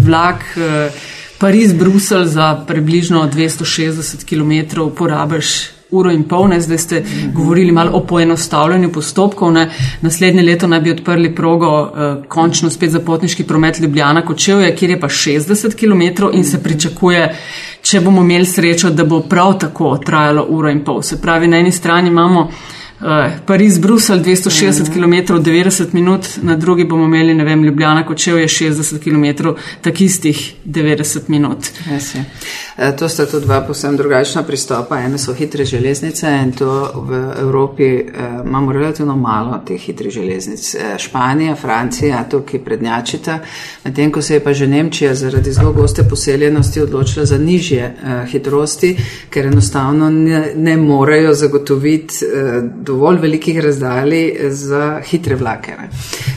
Vlak 0.03 0.43
Pariz-Brusel 1.41 2.27
za 2.27 2.53
približno 2.67 3.23
260 3.33 4.27
km 4.27 4.91
porabiš 4.99 5.80
uro 5.91 6.11
in 6.11 6.23
pol, 6.29 6.49
ne? 6.49 6.61
zdaj 6.61 6.79
ste 6.79 7.03
govorili 7.35 7.73
malo 7.73 7.91
o 7.95 8.01
poenostavljanju 8.07 8.93
postopkov. 8.93 9.53
Ne? 9.53 9.71
Naslednje 10.01 10.43
leto 10.43 10.67
naj 10.67 10.81
bi 10.81 10.91
odprli 10.91 11.35
progo 11.35 11.71
uh, 11.83 12.25
končno 12.29 12.71
spet 12.71 12.91
za 12.91 13.01
potniški 13.01 13.45
promet 13.45 13.81
Ljubljana 13.81 14.25
Kočevje, 14.27 14.75
kjer 14.77 14.91
je 14.91 15.01
pa 15.01 15.09
60 15.09 15.75
km 15.75 16.31
in 16.33 16.45
se 16.45 16.63
pričakuje, 16.63 17.37
če 17.83 18.01
bomo 18.01 18.23
imeli 18.23 18.47
srečo, 18.47 18.91
da 18.91 19.05
bo 19.05 19.21
prav 19.21 19.59
tako 19.59 19.97
trajalo 19.99 20.47
uro 20.49 20.71
in 20.71 20.85
pol. 20.85 21.03
Se 21.03 21.21
pravi, 21.23 21.49
na 21.49 21.59
eni 21.59 21.73
strani 21.73 22.09
imamo 22.09 22.41
uh, 22.41 22.51
Pariz, 23.47 23.79
Brusel 23.79 24.19
260 24.19 24.93
km 24.93 25.35
90 25.43 25.95
minut, 25.95 26.27
na 26.43 26.57
drugi 26.57 26.85
bomo 26.85 27.05
imeli, 27.05 27.35
ne 27.35 27.45
vem, 27.45 27.65
Ljubljana 27.65 28.07
Kočevje 28.07 28.49
60 28.49 28.99
km, 28.99 29.49
tak 29.81 30.01
istih 30.01 30.55
90 30.65 31.29
minut. 31.29 31.59
Yes, 31.91 32.17
E, 32.17 32.25
to 32.99 33.09
sta 33.09 33.27
tudi 33.27 33.47
dva 33.47 33.61
posebno 33.61 33.97
drugačna 33.97 34.43
pristopa. 34.43 34.99
Ene 35.01 35.19
so 35.19 35.35
hitre 35.35 35.65
železnice 35.65 36.27
in 36.45 36.53
to 36.53 36.93
v 37.09 37.33
Evropi 37.41 37.85
eh, 37.85 38.05
imamo 38.45 38.73
relativno 38.73 39.17
malo 39.17 39.61
teh 39.67 39.81
hitrih 39.81 40.13
železnic. 40.13 40.75
Eh, 40.75 40.99
Španija, 40.99 41.57
Francija, 41.57 42.25
tukaj 42.31 42.61
prednjačita, 42.65 43.39
medtem 43.85 44.13
ko 44.13 44.23
se 44.23 44.35
je 44.35 44.45
pa 44.45 44.53
že 44.53 44.67
Nemčija 44.67 45.15
zaradi 45.15 45.53
zelo 45.53 45.73
goste 45.73 46.03
poseljenosti 46.09 46.81
odločila 46.81 47.25
za 47.27 47.39
nižje 47.39 47.83
eh, 47.83 48.27
hitrosti, 48.27 48.97
ker 49.31 49.47
enostavno 49.47 50.11
ne, 50.11 50.53
ne 50.57 50.77
morejo 50.77 51.35
zagotoviti 51.35 52.15
eh, 52.25 52.63
dovolj 52.63 53.19
velikih 53.19 53.59
razdalj 53.59 54.11
za 54.51 55.01
hitre 55.05 55.37
vlake. 55.37 55.73
Ne. 55.79 55.91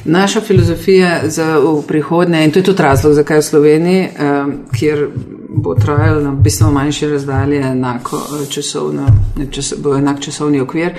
Naša 0.05 0.41
filozofija 0.41 1.21
za 1.25 1.62
prihodnje, 1.88 2.43
in 2.45 2.51
to 2.51 2.59
je 2.59 2.63
tudi 2.63 2.83
razlog, 2.83 3.13
zakaj 3.13 3.38
v 3.38 3.41
Sloveniji, 3.41 4.03
eh, 4.03 4.45
kjer 4.79 5.07
bo 5.53 5.75
trajalo 5.75 6.22
na 6.22 6.31
bistveno 6.31 6.72
manjše 6.72 7.10
razdalje, 7.10 7.62
enako 7.62 8.17
eh, 8.17 8.45
časovno, 8.50 9.07
čas, 9.51 9.74
bo 9.77 9.95
enak 9.95 10.19
časovni 10.19 10.60
okvir. 10.60 10.91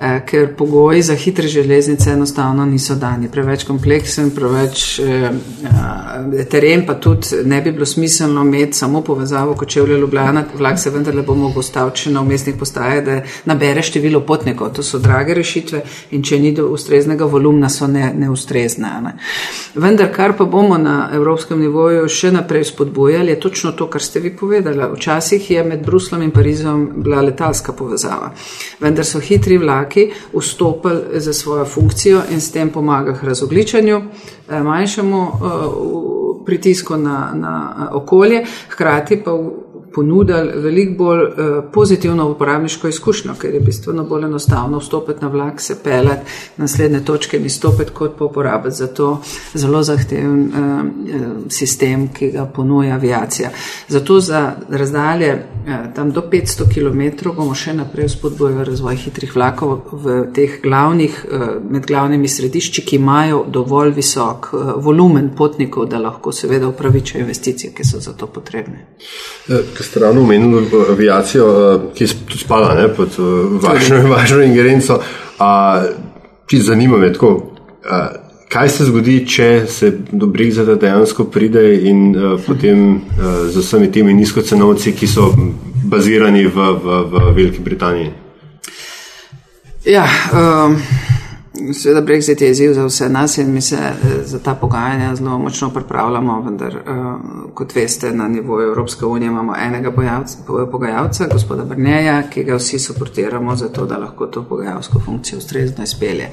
Eh, 0.00 0.20
ker 0.26 0.54
pogoji 0.56 1.02
za 1.02 1.14
hitre 1.14 1.48
železnice 1.48 2.10
enostavno 2.10 2.64
niso 2.66 2.94
dani. 2.94 3.30
Preveč 3.32 3.64
kompleksen, 3.64 4.30
preveč 4.30 4.98
eh, 4.98 5.30
eh, 6.34 6.44
teren, 6.44 6.82
pa 6.86 6.94
tudi 6.94 7.26
ne 7.44 7.62
bi 7.62 7.72
bilo 7.72 7.86
smiselno 7.86 8.42
imeti 8.42 8.76
samo 8.76 9.00
povezavo 9.00 9.54
kot 9.54 9.68
če 9.68 9.82
vle 9.82 9.96
Ljubljana, 9.96 10.44
vlak 10.54 10.78
se 10.78 10.90
vendarle 10.90 11.22
bo 11.22 11.34
mogel 11.34 11.62
staviti 11.62 12.12
na 12.12 12.20
umestnih 12.20 12.56
postajah, 12.60 13.04
da 13.04 13.22
nabere 13.44 13.82
število 13.82 14.20
potnikov. 14.20 14.74
To 14.76 14.82
so 14.82 14.98
drage 14.98 15.34
rešitve 15.34 15.80
in 16.10 16.22
če 16.22 16.40
ni 16.44 16.52
do 16.52 16.68
ustreznega 16.76 17.24
volumna, 17.24 17.72
so 17.72 17.88
ne, 17.88 18.12
neustrezne. 18.14 18.92
Ne. 19.02 19.14
Vendar, 19.74 20.12
kar 20.12 20.36
pa 20.36 20.44
bomo 20.44 20.76
na 20.78 21.08
evropskem 21.14 21.60
nivoju 21.60 22.04
še 22.08 22.34
naprej 22.36 22.68
spodbujali, 22.68 23.32
je 23.32 23.40
točno 23.40 23.72
to, 23.72 23.88
kar 23.96 24.02
ste 24.02 24.20
vi 24.20 24.36
povedali. 24.36 24.84
Včasih 24.94 25.50
je 25.50 25.64
med 25.64 25.84
Bruslom 25.84 26.22
in 26.22 26.30
Parizom 26.30 26.90
bila 26.96 27.22
letalska 27.22 27.72
povezava, 27.72 28.30
vendar 28.80 29.04
so 29.04 29.20
hitri 29.20 29.56
vlaki 29.58 30.10
vstopili 30.34 31.20
za 31.20 31.32
svojo 31.32 31.64
funkcijo 31.64 32.20
in 32.30 32.40
s 32.40 32.52
tem 32.52 32.70
pomaga 32.70 33.16
razogličanju, 33.22 34.02
eh, 34.48 34.62
manjšemu 34.62 35.22
eh, 35.22 36.44
pritisku 36.46 36.96
na, 36.96 37.32
na 37.34 37.88
okolje, 37.92 38.44
hkrati 38.68 39.22
pa 39.24 39.32
ponudili 39.96 40.60
veliko 40.60 40.94
bolj 41.04 41.22
uh, 41.22 41.64
pozitivno 41.72 42.28
uporabniško 42.30 42.88
izkušnjo, 42.88 43.34
ker 43.40 43.54
je 43.54 43.60
bistveno 43.60 44.04
bolj 44.04 44.24
enostavno 44.24 44.78
vstopiti 44.78 45.24
na 45.24 45.28
vlak, 45.28 45.60
se 45.60 45.78
pelati 45.84 46.30
na 46.56 46.66
naslednje 46.66 47.04
točke 47.04 47.36
in 47.36 47.46
izstopiti, 47.46 47.92
kot 47.92 48.18
pa 48.18 48.24
uporabiti 48.24 48.76
za 48.76 48.86
to 48.86 49.22
zelo 49.54 49.82
zahteven 49.82 50.42
uh, 50.42 50.82
sistem, 51.48 52.08
ki 52.12 52.30
ga 52.34 52.44
ponuja 52.44 52.94
aviacija. 52.94 53.50
Zato 53.88 54.20
za 54.20 54.52
razdalje 54.68 55.32
uh, 55.32 55.94
tam 55.94 56.10
do 56.12 56.22
500 56.32 56.68
km 56.74 57.30
bomo 57.36 57.54
še 57.54 57.72
naprej 57.78 58.08
spodbojali 58.18 58.64
razvoj 58.68 59.00
hitrih 59.06 59.32
vlakov 59.36 59.78
v 60.04 60.18
teh 60.36 60.60
glavnih, 60.62 61.24
uh, 61.24 61.46
med 61.70 61.86
glavnimi 61.88 62.28
središči, 62.28 62.84
ki 62.84 63.00
imajo 63.00 63.44
dovolj 63.48 63.94
visok 63.96 64.50
uh, 64.52 64.74
volumen 64.84 65.32
potnikov, 65.36 65.88
da 65.88 66.02
lahko 66.04 66.32
seveda 66.32 66.68
upravičajo 66.68 67.24
investicije, 67.24 67.72
ki 67.72 67.88
so 67.88 68.04
za 68.04 68.12
to 68.12 68.28
potrebne. 68.28 68.84
Uh, 69.48 69.64
ste 69.86 70.00
ravno 70.00 70.22
omenili 70.22 70.66
aviacijo, 70.90 71.46
eh, 71.74 71.94
ki 71.94 72.06
spada 72.38 72.74
ne, 72.74 72.88
pod 72.94 73.08
eh, 73.18 73.22
vašo, 73.62 74.02
vašo 74.14 74.42
ingerenco. 74.42 75.00
Če 76.46 76.60
zanima 76.62 76.98
me 76.98 77.12
tako, 77.12 77.30
a, 77.90 78.08
kaj 78.48 78.68
se 78.68 78.84
zgodi, 78.86 79.16
če 79.26 79.48
se 79.66 79.90
do 80.12 80.28
Brexita 80.30 80.76
dejansko 80.78 81.24
pride 81.24 81.64
in 81.90 82.14
a, 82.14 82.36
potem 82.46 82.84
a, 82.94 83.32
z 83.50 83.64
vsemi 83.64 83.90
temi 83.92 84.14
nizkocenovci, 84.14 84.92
ki 84.94 85.08
so 85.10 85.32
bazirani 85.90 86.46
v, 86.46 86.70
v, 86.84 87.00
v 87.10 87.34
Veliki 87.34 87.66
Britaniji? 87.66 88.12
Ja. 89.86 90.06
Um... 90.32 90.78
Seveda, 91.72 92.00
Brexit 92.00 92.40
je 92.40 92.50
izziv 92.50 92.72
za 92.72 92.84
vse 92.84 93.08
nas 93.08 93.38
in 93.38 93.52
mi 93.52 93.60
se 93.60 93.76
eh, 93.76 94.24
za 94.24 94.38
ta 94.38 94.54
pogajanja 94.54 95.16
zelo 95.16 95.38
močno 95.38 95.70
pripravljamo, 95.70 96.40
vendar, 96.40 96.76
eh, 96.76 96.82
kot 97.54 97.74
veste, 97.74 98.12
na 98.12 98.28
nivoju 98.28 98.68
Evropske 98.68 99.06
unije 99.06 99.26
imamo 99.26 99.54
enega 99.56 99.92
pogajalca, 100.70 101.26
gospoda 101.32 101.64
Brneja, 101.64 102.22
ki 102.30 102.44
ga 102.44 102.56
vsi 102.56 102.78
suportiramo 102.78 103.56
za 103.56 103.68
to, 103.68 103.86
da 103.86 103.98
lahko 103.98 104.26
to 104.26 104.42
pogajalsko 104.42 105.00
funkcijo 105.04 105.38
ustrezno 105.38 105.84
izpelje. 105.84 106.28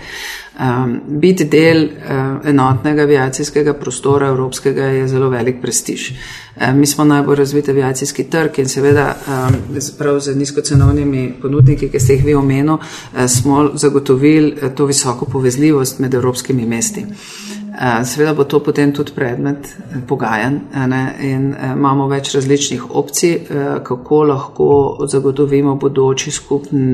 Um, 0.60 1.01
biti 1.08 1.46
del 1.46 1.84
uh, 1.84 2.46
enotnega 2.46 3.01
aviacijskega 3.01 3.74
prostora 3.74 4.27
evropskega 4.27 4.84
je 4.84 5.08
zelo 5.08 5.30
velik 5.30 5.62
prestiž. 5.62 6.12
Um, 6.12 6.77
mi 6.80 6.86
smo 6.86 7.03
najbolj 7.03 7.36
razvit 7.36 7.70
aviacijski 7.70 8.24
trg 8.24 8.60
in 8.60 8.70
seveda 8.70 9.15
um, 9.27 9.56
prav 9.98 10.20
z 10.20 10.36
nizkocenovnimi 10.36 11.34
ponudniki, 11.42 11.89
ki 11.89 12.00
ste 12.00 12.13
jih 12.13 12.25
vi 12.25 12.36
omenili, 12.36 12.77
uh, 12.77 13.25
smo 13.27 13.72
zagotovili 13.74 14.53
uh, 14.53 14.70
to 14.75 14.86
visoko 14.86 15.12
povezljivost 15.22 16.00
med 16.00 16.13
evropskimi 16.13 16.65
mesti. 16.65 17.05
Seveda 18.05 18.34
bo 18.34 18.43
to 18.43 18.60
potem 18.63 18.91
tudi 18.93 19.12
predmet 19.15 19.70
pogajanj 20.08 20.60
in 21.22 21.48
imamo 21.74 22.08
več 22.08 22.36
različnih 22.36 22.84
opcij, 22.89 23.39
kako 23.84 24.24
lahko 24.24 24.67
zagotovimo 25.10 25.75
bodoči 25.75 26.32
skupn, 26.32 26.93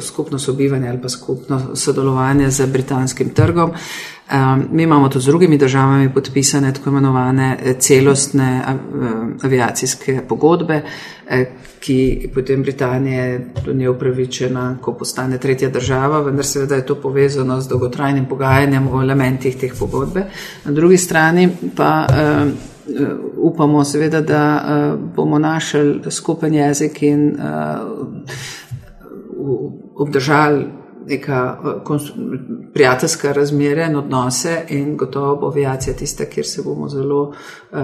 skupno 0.00 0.38
sobivanje 0.38 0.88
ali 0.88 1.00
pa 1.02 1.08
skupno 1.08 1.60
sodelovanje 1.74 2.50
z 2.50 2.66
britanskim 2.66 3.30
trgom. 3.34 3.72
Mi 4.70 4.82
imamo 4.82 5.08
to 5.08 5.20
z 5.20 5.26
drugimi 5.26 5.58
državami 5.58 6.14
podpisane 6.14 6.74
tako 6.74 6.90
imenovane 6.90 7.56
celostne 7.78 8.62
aviacijske 9.42 10.20
pogodbe, 10.28 10.82
ki 11.80 12.30
potem 12.34 12.62
Britanija 12.62 13.38
ni 13.74 13.88
upravičena, 13.88 14.78
ko 14.80 14.94
postane 14.94 15.38
tretja 15.38 15.68
država, 15.68 16.20
vendar 16.20 16.46
seveda 16.46 16.74
je 16.74 16.86
to 16.86 16.94
povezano 16.94 17.60
z 17.60 17.68
dolgotrajnim 17.68 18.26
pogajanjem 18.26 18.88
o 18.88 19.02
elementih 19.02 19.56
teh 19.60 19.72
pogodbe. 19.78 20.24
Na 20.64 20.72
drugi 20.72 20.96
strani 20.96 21.48
pa 21.76 22.06
upamo 23.36 23.84
seveda, 23.84 24.20
da 24.20 24.96
bomo 25.16 25.38
našli 25.38 26.00
skupen 26.10 26.54
jezik 26.54 27.02
in 27.02 27.36
obdržali 29.96 30.81
neka 31.06 31.58
prijateljska 32.72 33.32
razmerja 33.32 33.86
in 33.86 33.96
odnose 33.96 34.56
in 34.68 34.96
gotovo 34.96 35.36
bo 35.36 35.46
aviacija 35.46 35.96
tista, 35.96 36.24
kjer 36.24 36.46
se 36.46 36.62
bomo 36.62 36.88
zelo 36.88 37.22
uh, 37.28 37.78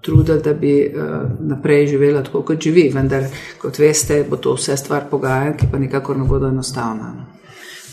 trudili, 0.00 0.42
da 0.42 0.54
bi 0.54 0.74
uh, 0.86 1.30
naprej 1.40 1.86
živela 1.86 2.22
tako, 2.22 2.42
kot 2.42 2.60
živi. 2.62 2.90
Vendar, 2.94 3.24
kot 3.62 3.78
veste, 3.78 4.24
bo 4.30 4.36
to 4.36 4.54
vse 4.54 4.76
stvar 4.76 5.08
pogajanj, 5.10 5.56
ki 5.56 5.66
pa 5.72 5.78
nikakor 5.78 6.18
ne 6.18 6.24
bodo 6.24 6.48
enostavna. 6.48 7.33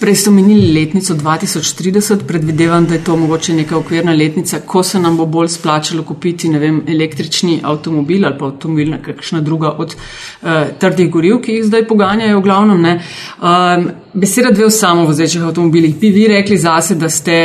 Prej 0.02 0.16
ste 0.16 0.30
omenili 0.30 0.74
letnico 0.74 1.14
2030, 1.14 2.24
predvidevam, 2.28 2.86
da 2.86 2.94
je 2.94 3.04
to 3.04 3.16
mogoče 3.16 3.54
neka 3.54 3.78
okvirna 3.78 4.14
letnica, 4.14 4.60
ko 4.66 4.82
se 4.84 5.00
nam 5.00 5.18
bo 5.18 5.26
bolj 5.26 5.48
splačalo 5.48 6.04
kupiti 6.04 6.50
vem, 6.50 6.82
električni 6.88 7.60
avtomobil 7.64 8.26
ali 8.26 8.38
pa 8.40 8.46
avtomobil, 8.46 8.96
kakšna 9.06 9.42
druga 9.42 9.70
od 9.78 9.94
uh, 9.94 10.50
trdih 10.80 11.12
goriv, 11.12 11.38
ki 11.46 11.60
jih 11.60 11.68
zdaj 11.70 11.86
poganjajo 11.88 12.40
v 12.40 12.44
glavnem. 12.50 12.86
Um, 12.90 13.90
beseda 14.14 14.50
dve 14.52 14.66
o 14.66 14.74
samovozečih 14.74 15.46
avtomobilih. 15.46 15.94
Bi 15.96 16.10
vi 16.10 16.28
rekli 16.34 16.58
zase, 16.58 16.96
da 16.96 17.10
ste 17.10 17.38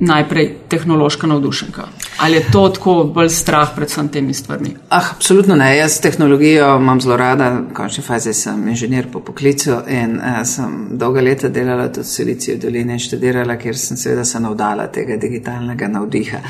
najprej 0.00 0.52
tehnološka 0.68 1.26
navdušenka? 1.26 1.88
Ali 2.18 2.36
je 2.36 2.50
to 2.52 2.68
tako 2.68 2.94
bolj 3.14 3.28
strah 3.28 3.68
pred 3.76 3.88
vsem 3.88 4.08
temi 4.08 4.34
stvarmi? 4.34 4.76
Ah, 4.88 5.10
absolutno 5.14 5.56
ne. 5.56 5.76
Jaz 5.76 6.00
tehnologijo 6.00 6.76
imam 6.76 7.00
zelo 7.00 7.16
rada. 7.16 7.50
V 7.70 7.74
končni 7.74 8.04
fazi 8.04 8.32
sem 8.34 8.68
inženir 8.68 9.06
po 9.12 9.20
poklicu 9.20 9.76
in 9.88 10.16
uh, 10.16 10.42
sem 10.44 10.88
dolga 10.90 11.20
leta 11.20 11.48
delala 11.48 11.88
tudi 11.88 12.06
v 12.06 12.10
Silicijo 12.10 12.56
dolini 12.62 12.92
in 12.92 12.98
študirala, 12.98 13.56
ker 13.56 13.76
sem 13.76 13.96
seveda 13.96 14.24
se 14.24 14.40
navdala 14.40 14.86
tega 14.92 15.16
digitalnega 15.16 15.88
navdiha. 15.88 16.40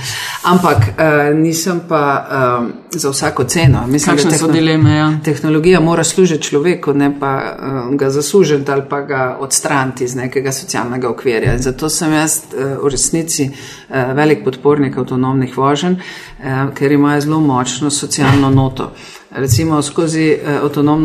Ampak 0.45 0.79
uh, 0.79 1.39
nisem 1.39 1.81
pa 1.89 2.03
uh, 2.31 2.69
za 2.91 3.11
vsako 3.11 3.45
ceno. 3.45 3.87
Mislim, 3.87 4.17
Kakšne 4.17 4.31
tehno 4.31 4.49
so 4.49 4.53
dileme? 4.53 4.97
Ja. 4.97 5.11
Tehnologija 5.25 5.81
mora 5.81 6.05
služiti 6.05 6.43
človeku, 6.43 6.95
ne 6.95 7.11
pa 7.21 7.35
uh, 7.37 7.95
ga 7.95 8.11
zaslužiti 8.11 8.71
ali 8.71 8.83
pa 8.91 9.01
ga 9.01 9.37
odstraniti 9.41 10.05
iz 10.05 10.17
nekega 10.17 10.53
socialnega 10.53 11.09
okvirja. 11.11 11.55
In 11.55 11.63
zato 11.63 11.89
sem 11.89 12.13
jaz 12.13 12.41
uh, 12.53 12.79
v 12.83 12.95
resnici 12.95 13.27
resnici 13.27 13.51
eh, 13.89 14.15
velik 14.15 14.45
podpornik 14.45 14.97
avtonomnih 14.99 15.56
voženj, 15.57 15.97
eh, 15.97 16.67
ker 16.75 16.93
imajo 16.93 17.21
zelo 17.21 17.41
močno 17.41 17.91
socialno 17.91 18.51
noto. 18.51 18.93
Recimo 19.31 19.83
skozi 19.83 20.29
eh, 20.31 20.61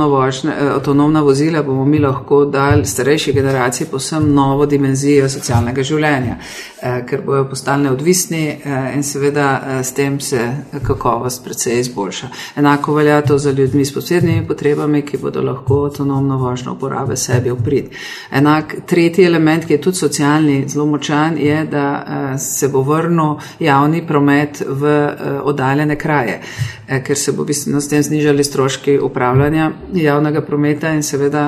vožne, 0.08 0.52
eh, 0.52 0.70
avtonomna 0.70 1.22
vozila 1.22 1.64
bomo 1.64 1.86
mi 1.86 2.00
lahko 2.00 2.46
dali 2.46 2.86
starejši 2.86 3.34
generaciji 3.34 3.88
posebno 3.88 4.34
novo 4.34 4.66
dimenzijo 4.66 5.30
socialnega 5.30 5.84
življenja, 5.84 6.36
eh, 6.82 7.06
ker 7.10 7.22
bojo 7.26 7.48
postali 7.50 7.84
neodvisni 7.84 8.62
in 8.96 9.04
seveda 9.04 9.80
s 9.84 9.94
tem 9.94 10.20
se 10.20 10.40
kakovost 10.88 11.44
precej 11.44 11.80
izboljša. 11.80 12.28
Enako 12.56 12.94
velja 12.94 13.22
to 13.22 13.38
za 13.38 13.52
ljudmi 13.52 13.86
s 13.86 13.94
posebnimi 13.94 14.48
potrebami, 14.48 15.02
ki 15.02 15.18
bodo 15.18 15.42
lahko 15.42 15.86
avtonomno 15.86 16.38
vožnjo 16.38 16.72
uporabe 16.72 17.18
sebi 17.18 17.50
v 17.52 17.64
prid. 17.64 17.90
Enak 18.32 18.76
tretji 18.86 19.26
element, 19.26 19.66
ki 19.66 19.74
je 19.74 19.82
tudi 19.82 19.98
socialni 19.98 20.64
zelo 20.68 20.86
močan, 20.86 21.38
je, 21.38 21.66
da 21.66 22.38
se 22.38 22.68
bo 22.68 22.82
vrnil 22.82 23.36
javni 23.60 24.08
promet 24.08 24.64
v 24.68 25.10
oddaljene 25.44 25.96
kraje, 25.96 26.42
ker 26.88 27.18
se 27.18 27.32
bo 27.32 27.44
bistveno 27.44 27.82
s 27.82 27.90
tem 27.90 28.11
znižali 28.12 28.44
stroški 28.44 28.98
upravljanja 29.00 29.72
javnega 29.94 30.42
prometa 30.42 30.92
in 30.92 31.04
seveda, 31.04 31.46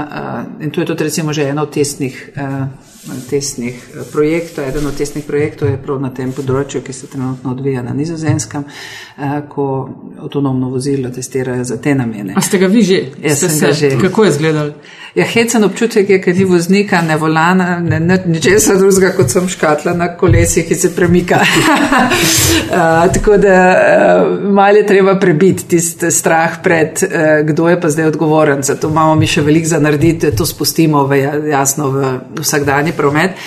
in 0.61 0.71
to 0.71 0.81
je 0.81 0.87
tudi 0.87 1.03
recimo 1.03 1.33
že 1.33 1.49
eno 1.49 1.61
od 1.67 1.73
testnih, 1.73 2.29
testnih 3.29 3.89
projektov, 4.11 4.63
eden 4.63 4.87
od 4.87 4.95
testnih 4.95 5.25
projektov 5.27 5.69
je 5.69 5.81
prav 5.83 5.99
na 6.01 6.13
tem 6.15 6.31
področju, 6.31 6.81
ki 6.81 6.93
se 6.95 7.09
trenutno 7.11 7.51
odvija 7.51 7.83
na 7.83 7.93
nizozemskem, 7.93 8.63
ko 9.49 9.67
avtonomno 10.23 10.71
vozilo 10.71 11.11
testirajo 11.11 11.67
za 11.67 11.77
te 11.81 11.95
namene. 11.95 12.37
A 12.39 12.41
ste 12.41 12.61
ga 12.63 12.71
vi 12.71 12.83
že? 12.87 13.01
Jaz 13.19 13.43
sem 13.43 13.57
se, 13.57 13.65
ga 13.65 13.73
že. 13.73 13.95
Kako 14.01 14.23
je 14.23 14.35
izgledal? 14.35 14.71
Ja, 15.13 15.25
hecen 15.29 15.61
občutek 15.63 16.09
je, 16.09 16.17
ker 16.21 16.33
ni 16.33 16.45
voznika, 16.49 16.97
ne 17.05 17.19
volana, 17.21 17.75
ne, 17.79 17.99
ne, 18.01 18.15
ničesar 18.25 18.79
drugega, 18.81 19.11
kot 19.13 19.29
sem 19.29 19.45
škatla 19.49 19.93
na 19.93 20.07
kolesih, 20.17 20.65
ki 20.65 20.75
se 20.75 20.89
premika. 20.95 21.37
uh, 21.43 23.03
tako 23.13 23.37
da 23.37 23.59
uh, 23.77 24.31
malo 24.49 24.81
je 24.81 24.87
treba 24.89 25.13
prebiti 25.21 25.67
tisti 25.75 26.09
strah 26.11 26.57
pred, 26.63 27.03
uh, 27.05 27.45
kdo 27.45 27.69
je 27.69 27.77
pa 27.81 27.93
zdaj 27.93 28.09
odgovoren. 28.09 28.65
Zato 28.65 28.89
imamo 28.89 29.13
mi 29.15 29.29
še 29.29 29.45
veliko 29.45 29.69
za 29.75 29.79
narediti, 29.79 30.33
to 30.33 30.49
spustimo 30.49 31.05
v, 31.05 31.21
jasno 31.51 31.91
v 31.93 32.15
vsakdanji 32.41 32.97
promet. 32.97 33.37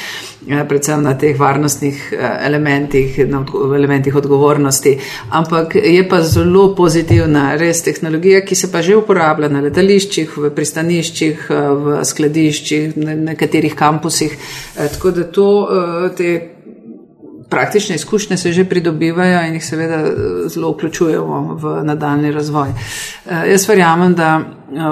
Ja, 0.46 0.62
predvsem 0.64 1.02
na 1.02 1.16
teh 1.18 1.34
varnostnih 1.38 2.12
eh, 2.12 2.46
elementih, 2.46 3.18
na 3.26 3.40
elementih 3.76 4.14
odgovornosti. 4.14 4.92
Ampak 5.30 5.74
je 5.74 6.04
pa 6.08 6.20
zelo 6.22 6.68
pozitivna 6.74 7.56
res 7.58 7.82
tehnologija, 7.82 8.44
ki 8.46 8.54
se 8.54 8.70
pa 8.72 8.82
že 8.82 8.94
uporablja 8.96 9.48
na 9.50 9.60
letališčih, 9.64 10.36
v 10.38 10.50
pristaniščih, 10.54 11.48
eh, 11.50 11.70
v 11.86 12.04
skladiščih, 12.06 12.94
na 12.96 13.16
nekaterih 13.32 13.74
kampusih. 13.74 14.36
Eh, 14.76 14.86
tako 14.94 15.10
da 15.10 15.24
to, 15.24 15.48
te 16.16 16.30
praktične 17.50 17.96
izkušnje 17.98 18.36
se 18.36 18.52
že 18.52 18.64
pridobivajo 18.64 19.42
in 19.48 19.58
jih 19.58 19.64
seveda 19.64 19.98
zelo 20.46 20.70
vključujemo 20.72 21.58
v 21.62 21.74
nadaljni 21.84 22.32
razvoj. 22.32 22.70
Jaz 23.50 23.68
verjamem, 23.68 24.14
da 24.14 24.40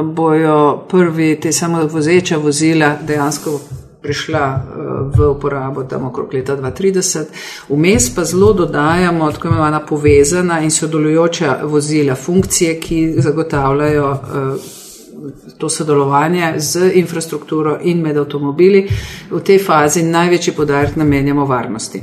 bojo 0.03 0.87
prvi 0.91 1.39
te 1.41 1.53
samovozeče 1.53 2.37
vozila 2.37 2.97
dejansko 3.07 3.59
prišla 4.05 4.45
eh, 4.45 5.17
v 5.17 5.29
uporabo 5.33 5.85
tam 5.89 6.07
okrog 6.13 6.35
leta 6.35 6.57
2030. 6.57 7.25
Vmes 7.69 8.11
pa 8.15 8.25
zelo 8.25 8.53
dodajamo 8.53 9.33
tako 9.33 9.49
imenovana 9.49 9.81
povezana 9.81 10.61
in 10.61 10.71
sodelujoča 10.71 11.59
vozila, 11.65 12.15
funkcije, 12.15 12.81
ki 12.81 13.15
zagotavljajo 13.19 14.13
eh, 14.13 14.73
to 15.59 15.69
sodelovanje 15.69 16.55
z 16.57 16.91
infrastrukturo 16.95 17.79
in 17.83 18.01
med 18.01 18.17
avtomobili. 18.17 18.89
V 19.31 19.41
tej 19.41 19.59
fazi 19.59 20.03
največji 20.03 20.53
podarek 20.53 20.97
namenjamo 20.97 21.47
varnosti. 21.47 22.03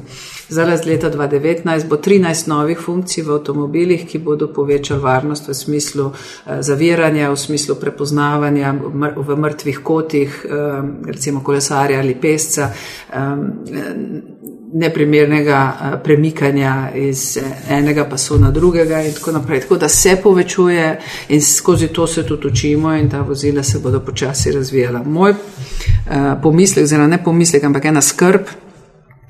Zdaj, 0.52 0.78
z 0.78 0.86
leta 0.86 1.10
2019 1.10 1.88
bo 1.88 1.96
13 1.96 2.48
novih 2.48 2.80
funkcij 2.80 3.24
v 3.24 3.32
avtomobilih, 3.32 4.04
ki 4.04 4.20
bodo 4.20 4.50
povečali 4.52 5.00
varnost 5.00 5.48
v 5.48 5.54
smislu 5.56 6.12
eh, 6.12 6.60
zaviranja, 6.60 7.30
v 7.32 7.38
smislu 7.40 7.76
prepoznavanja 7.80 8.74
v 9.16 9.38
mrtvih 9.38 9.80
kotih, 9.80 10.28
eh, 10.44 10.84
recimo 11.08 11.40
kolesarja 11.40 12.00
ali 12.00 12.16
pesca, 12.20 12.68
eh, 12.68 13.20
neprimernega 14.74 15.60
premikanja 16.04 16.92
iz 16.96 17.38
enega 17.70 18.06
pasu 18.06 18.40
na 18.40 18.52
drugega 18.52 19.02
in 19.02 19.14
tako 19.14 19.32
naprej. 19.32 19.60
Tako 19.60 19.78
da 19.78 19.90
se 19.90 20.18
povečuje 20.24 21.00
in 21.30 21.42
skozi 21.42 21.88
to 21.88 22.08
se 22.08 22.24
tudi 22.28 22.48
učimo 22.48 22.96
in 22.96 23.10
ta 23.10 23.22
vozila 23.22 23.64
se 23.64 23.80
bodo 23.80 24.00
počasi 24.00 24.52
razvijala. 24.52 25.04
Moj 25.04 25.34
pomislek, 26.44 26.84
oziroma 26.84 27.08
ne 27.08 27.24
pomislek, 27.24 27.64
ampak 27.64 27.86
ena 27.86 28.02
skrb, 28.02 28.42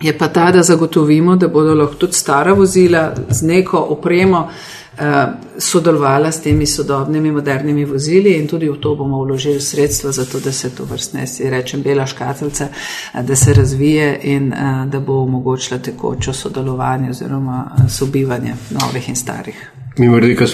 je 0.01 0.17
pa 0.17 0.27
ta, 0.27 0.51
da 0.51 0.63
zagotovimo, 0.63 1.35
da 1.35 1.47
bodo 1.47 1.73
lahko 1.75 1.95
tudi 1.95 2.13
stara 2.13 2.53
vozila 2.53 3.13
z 3.29 3.47
neko 3.47 3.77
opremo 3.77 4.49
eh, 4.97 5.25
sodelovala 5.57 6.31
s 6.31 6.41
temi 6.41 6.65
sodobnimi, 6.65 7.31
modernimi 7.31 7.85
vozili 7.85 8.33
in 8.37 8.47
tudi 8.47 8.69
v 8.69 8.79
to 8.81 8.95
bomo 8.95 9.23
vložili 9.23 9.61
sredstva, 9.61 10.11
zato 10.11 10.39
da 10.39 10.51
se 10.51 10.69
to 10.75 10.85
vrstne, 10.85 11.27
si 11.27 11.49
rečem, 11.49 11.81
bela 11.81 12.05
škatlica, 12.05 12.67
eh, 13.13 13.23
da 13.23 13.35
se 13.35 13.53
razvije 13.53 14.19
in 14.23 14.53
eh, 14.53 14.85
da 14.85 14.99
bo 14.99 15.21
omogočila 15.23 15.79
tekočo 15.79 16.33
sodelovanje 16.33 17.09
oziroma 17.09 17.71
sobivanje 17.89 18.55
novih 18.71 19.09
in 19.09 19.15
starih. 19.15 19.80
Mimo 19.97 20.19
redi, 20.19 20.35
ki 20.35 20.47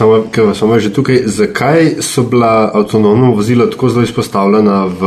smo 0.53 0.79
že 0.79 0.93
tukaj, 0.93 1.21
zakaj 1.25 2.01
so 2.01 2.23
bila 2.23 2.71
avtonomna 2.73 3.29
vozila 3.29 3.69
tako 3.69 3.89
zelo 3.89 4.03
izpostavljena 4.03 4.85
v 4.85 4.99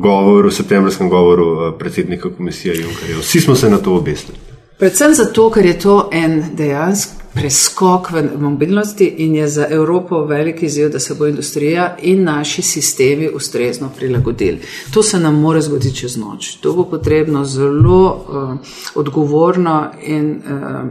govoru, 0.00 0.50
septembrskem 0.50 1.08
govoru 1.08 1.44
eh, 1.44 1.78
predsednika 1.78 2.30
komisije 2.36 2.74
Junkerja? 2.80 3.18
Vsi 3.18 3.40
smo 3.40 3.54
se 3.54 3.70
na 3.70 3.78
to 3.78 3.94
obesili. 3.94 4.38
Predvsem 4.78 5.14
zato, 5.14 5.50
ker 5.50 5.66
je 5.66 5.78
to 5.78 6.08
en 6.12 6.44
dejansko 6.56 7.20
preskok 7.34 8.10
v 8.10 8.40
mobilnosti 8.40 9.06
in 9.06 9.34
je 9.34 9.48
za 9.48 9.66
Evropo 9.70 10.24
veliki 10.24 10.66
izziv, 10.66 10.88
da 10.90 10.98
se 10.98 11.14
bo 11.14 11.26
industrija 11.26 11.96
in 12.02 12.24
naši 12.24 12.62
sistemi 12.62 13.28
ustrezno 13.28 13.90
prilagodili. 13.96 14.60
To 14.90 15.02
se 15.02 15.18
nam 15.18 15.40
mora 15.40 15.60
zgoditi 15.60 15.96
čez 15.96 16.16
noč. 16.16 16.54
To 16.60 16.72
bo 16.72 16.84
potrebno 16.84 17.44
zelo 17.44 18.06
uh, 18.06 18.58
odgovorno 18.94 19.90
in 20.02 20.30
uh, 20.30 20.90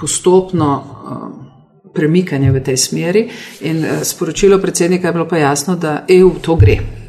postopno. 0.00 0.84
Uh, 1.04 1.49
Premikanje 1.92 2.52
v 2.52 2.62
tej 2.62 2.76
smeri, 2.76 3.26
in 3.60 3.84
uh, 3.84 4.02
sporočilo 4.02 4.58
predsednika 4.58 5.08
je 5.08 5.12
bilo 5.12 5.28
pa 5.28 5.38
jasno, 5.38 5.76
da 5.76 6.04
EU 6.08 6.38
to 6.42 6.56
gre. 6.56 6.99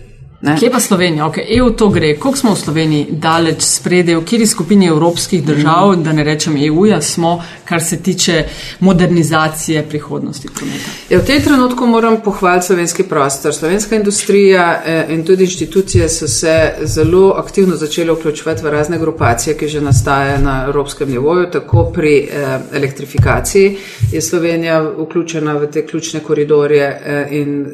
Ne? 0.41 0.58
Kje 0.60 0.71
pa 0.71 0.80
Slovenija? 0.80 1.25
Okay, 1.25 1.58
EU 1.58 1.69
to 1.69 1.89
gre. 1.89 2.15
Koliko 2.19 2.38
smo 2.38 2.54
v 2.54 2.58
Sloveniji 2.58 3.08
daleč 3.12 3.62
spredje, 3.62 4.15
v 4.17 4.23
kateri 4.25 4.47
skupini 4.47 4.88
evropskih 4.88 5.43
držav, 5.45 5.91
mm. 5.91 6.04
da 6.04 6.13
ne 6.13 6.23
rečem 6.23 6.56
EU-ja, 6.58 7.01
smo, 7.01 7.43
kar 7.65 7.84
se 7.84 7.99
tiče 8.04 8.43
modernizacije 8.80 9.84
prihodnosti 9.89 10.49
prometa? 10.56 10.89
Ja, 11.10 11.19
v 11.19 11.25
tem 11.25 11.43
trenutku 11.43 11.86
moram 11.86 12.17
pohvaliti 12.25 12.65
slovenski 12.65 13.04
prostor. 13.04 13.54
Slovenska 13.54 13.95
industrija 13.95 14.82
eh, 14.86 15.06
in 15.13 15.25
tudi 15.25 15.43
inštitucije 15.43 16.10
so 16.10 16.27
se 16.27 16.73
zelo 16.82 17.30
aktivno 17.38 17.75
začele 17.75 18.13
vključevati 18.13 18.63
v 18.63 18.69
razne 18.69 18.97
grupacije, 18.97 19.58
ki 19.58 19.67
že 19.67 19.82
nastajajo 19.82 20.41
na 20.41 20.63
evropskem 20.67 21.10
nivoju. 21.10 21.51
Tako 21.51 21.86
pri 21.93 22.17
eh, 22.17 22.60
elektrifikaciji 22.73 23.77
je 24.12 24.21
Slovenija 24.21 24.82
vključena 24.97 25.54
v 25.54 25.71
te 25.71 25.86
ključne 25.86 26.19
koridorje 26.19 26.84
eh, 27.06 27.27
in 27.32 27.65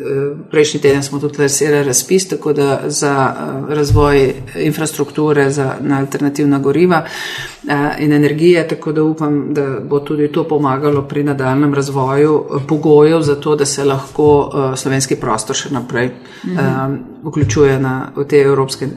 prejšnji 0.52 0.82
teden 0.82 1.04
smo 1.04 1.20
tudi 1.20 1.42
lansirali 1.42 1.84
razpis 1.84 2.28
da 2.58 2.80
za 2.86 3.34
eh, 3.38 3.76
razvoj 3.76 4.34
infrastrukture 4.56 5.50
za, 5.50 5.76
na 5.82 6.00
alternativna 6.00 6.60
goriva 6.60 7.04
eh, 7.06 7.74
in 8.00 8.14
energije, 8.14 8.68
tako 8.68 8.92
da 8.92 9.04
upam, 9.04 9.54
da 9.54 9.80
bo 9.84 10.00
tudi 10.00 10.32
to 10.32 10.44
pomagalo 10.44 11.02
pri 11.02 11.24
nadaljem 11.24 11.74
razvoju 11.74 12.44
eh, 12.44 12.60
pogojev 12.68 13.22
za 13.22 13.36
to, 13.36 13.56
da 13.56 13.66
se 13.66 13.84
lahko 13.84 14.52
slovenski 14.76 15.16
prostor 15.16 15.56
še 15.56 15.70
naprej 15.70 16.10
mhm. 16.46 16.96
vključuje 17.24 17.80
na, 17.80 18.12
v 18.16 18.26
te 18.26 18.42
evropske 18.42 18.88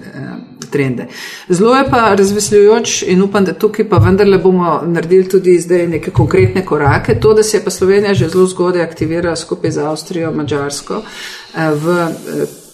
trende. 0.70 1.06
Zelo 1.48 1.74
je 1.76 1.84
pa 1.90 2.14
razvesljujoč 2.14 3.02
in 3.02 3.22
upam, 3.22 3.44
da 3.44 3.52
tukaj 3.52 3.88
pa 3.88 3.98
vendarle 3.98 4.38
bomo 4.38 4.80
naredili 4.86 5.28
tudi 5.28 5.58
zdaj 5.60 5.86
neke 5.88 6.10
konkretne 6.10 6.64
korake. 6.66 7.18
To, 7.20 7.34
da 7.34 7.42
se 7.42 7.56
je 7.56 7.64
pa 7.64 7.70
Slovenija 7.70 8.14
že 8.14 8.28
zelo 8.28 8.46
zgodaj 8.46 8.82
aktivirala 8.82 9.36
skupaj 9.36 9.70
z 9.70 9.78
Avstrijo, 9.78 10.32
Mačarsko 10.32 11.02
v 11.56 12.06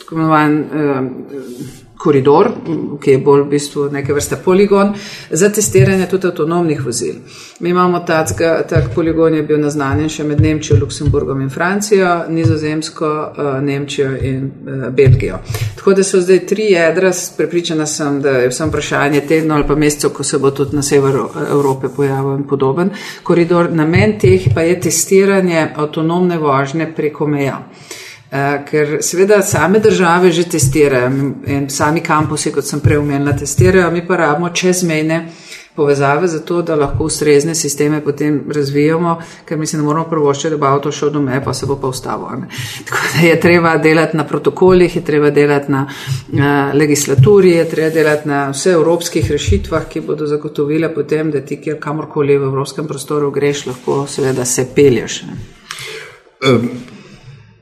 tako 0.07 0.15
imenovan 0.15 0.59
eh, 0.59 0.67
koridor, 1.99 2.51
ki 3.03 3.11
je 3.11 3.19
bolj 3.19 3.43
v 3.43 3.49
bistvu 3.51 3.89
neke 3.91 4.15
vrste 4.15 4.37
poligon 4.45 4.93
za 5.31 5.49
testiranje 5.51 6.07
tudi 6.07 6.29
avtonomnih 6.29 6.85
vozil. 6.85 7.15
Mi 7.61 7.71
imamo 7.71 7.99
tak, 8.07 8.29
tak 8.69 8.95
poligon, 8.95 9.35
je 9.35 9.43
bil 9.43 9.59
naznanjen 9.61 10.09
še 10.09 10.27
med 10.29 10.41
Nemčijo, 10.41 10.79
Luksemburgom 10.81 11.41
in 11.43 11.51
Francijo, 11.51 12.13
Nizozemsko, 12.29 13.11
eh, 13.27 13.51
Nemčijo 13.63 14.13
in 14.23 14.47
eh, 14.47 14.87
Belgijo. 14.91 15.41
Tako 15.77 15.97
da 15.99 16.05
so 16.05 16.21
zdaj 16.21 16.45
tri 16.47 16.71
jedra, 16.77 17.11
prepričana 17.37 17.87
sem, 17.87 18.23
da 18.23 18.39
je 18.45 18.55
vsem 18.55 18.71
vprašanje 18.71 19.27
tedno 19.27 19.59
ali 19.59 19.67
pa 19.67 19.75
mesecev, 19.75 20.15
ko 20.15 20.23
se 20.23 20.39
bo 20.39 20.51
tudi 20.51 20.77
na 20.77 20.83
severu 20.83 21.29
Evrope 21.51 21.89
pojavil 21.97 22.39
in 22.39 22.47
podoben 22.47 22.95
koridor. 23.23 23.73
Namen 23.73 24.19
teh 24.21 24.51
pa 24.55 24.63
je 24.63 24.81
testiranje 24.81 25.73
avtonomne 25.75 26.39
vožnje 26.39 26.93
preko 26.97 27.27
meja. 27.27 27.65
Eh, 28.31 28.65
ker 28.71 28.99
seveda 29.01 29.43
same 29.43 29.79
države 29.79 30.31
že 30.33 30.49
testirajo 30.51 31.11
in 31.47 31.71
sami 31.71 32.01
kampusi, 32.01 32.53
kot 32.53 32.65
sem 32.65 32.81
prej 32.81 32.99
omenila, 32.99 33.33
testirajo, 33.33 33.91
mi 33.91 34.07
pa 34.07 34.17
rabimo 34.17 34.49
čezmejne 34.49 35.29
povezave 35.77 36.29
za 36.29 36.41
to, 36.41 36.63
da 36.63 36.75
lahko 36.75 37.05
ustrezne 37.05 37.55
sisteme 37.55 38.01
potem 38.05 38.41
razvijamo, 38.55 39.21
ker 39.45 39.59
mislim, 39.59 39.83
da 39.83 39.87
moramo 39.87 40.09
prvošče, 40.11 40.51
da 40.51 40.57
bo 40.57 40.67
avto 40.67 40.93
šel 40.93 41.11
do 41.11 41.21
meje, 41.21 41.45
pa 41.45 41.55
se 41.55 41.67
bo 41.67 41.77
pa 41.81 41.87
ustavil. 41.89 42.27
Tako 42.89 42.99
da 43.15 43.27
je 43.27 43.41
treba 43.41 43.77
delati 43.77 44.17
na 44.17 44.25
protokolih, 44.25 44.97
je 44.97 45.05
treba 45.05 45.31
delati 45.31 45.73
na 45.73 45.87
uh, 45.87 46.41
legislaturi, 46.75 47.51
je 47.51 47.69
treba 47.71 47.91
delati 47.91 48.29
na 48.29 48.51
vse 48.51 48.71
evropskih 48.71 49.31
rešitvah, 49.31 49.89
ki 49.89 50.01
bodo 50.01 50.27
zagotovile 50.27 50.95
potem, 50.95 51.31
da 51.31 51.41
ti, 51.41 51.61
kjer 51.61 51.79
kamorkoli 51.81 52.39
v 52.39 52.51
evropskem 52.51 52.87
prostoru 52.87 53.31
greš, 53.31 53.67
lahko 53.67 54.07
seveda 54.07 54.45
se 54.45 54.67
pelješ. 54.75 55.23
Um. 56.51 56.96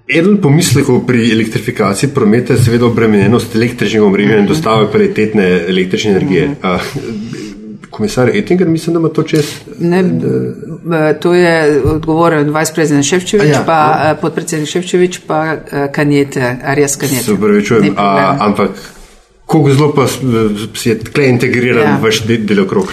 Eden 0.08 0.36
pomislekov 0.36 1.06
pri 1.06 1.32
elektrifikaciji 1.32 2.10
prometa 2.14 2.52
je 2.52 2.62
seveda 2.62 2.86
obremenjenost 2.86 3.54
električnega 3.56 4.04
omrežja 4.04 4.38
in 4.38 4.46
dostave 4.46 4.90
kvalitetne 4.90 5.46
električne 5.68 6.10
energije. 6.10 6.50
Komisar 7.90 8.28
Ettinger, 8.28 8.68
mislim, 8.68 8.94
da 8.94 9.00
ima 9.00 9.08
to 9.08 9.22
čez. 9.22 9.52
Ne, 9.78 10.04
to 11.20 11.34
je 11.34 11.80
odgovoril 11.84 12.52
vice-president 12.52 13.06
Ševčevič, 13.06 13.48
ja, 13.48 13.62
pa 13.66 13.78
no. 14.08 14.20
podpredsednik 14.20 14.68
Ševčevič, 14.68 15.20
pa 15.26 15.56
Kanjete, 15.92 16.56
Arijas 16.64 16.96
Kanjete. 16.96 17.24
Se 17.24 17.32
upravičujem, 17.32 17.94
ampak 18.38 18.70
koliko 19.46 19.74
zelo 19.74 19.94
pa 19.94 20.06
je 20.84 20.98
tkle 20.98 21.28
integriran 21.28 21.88
ja. 21.88 21.98
vaš 22.02 22.24
delokrog? 22.26 22.92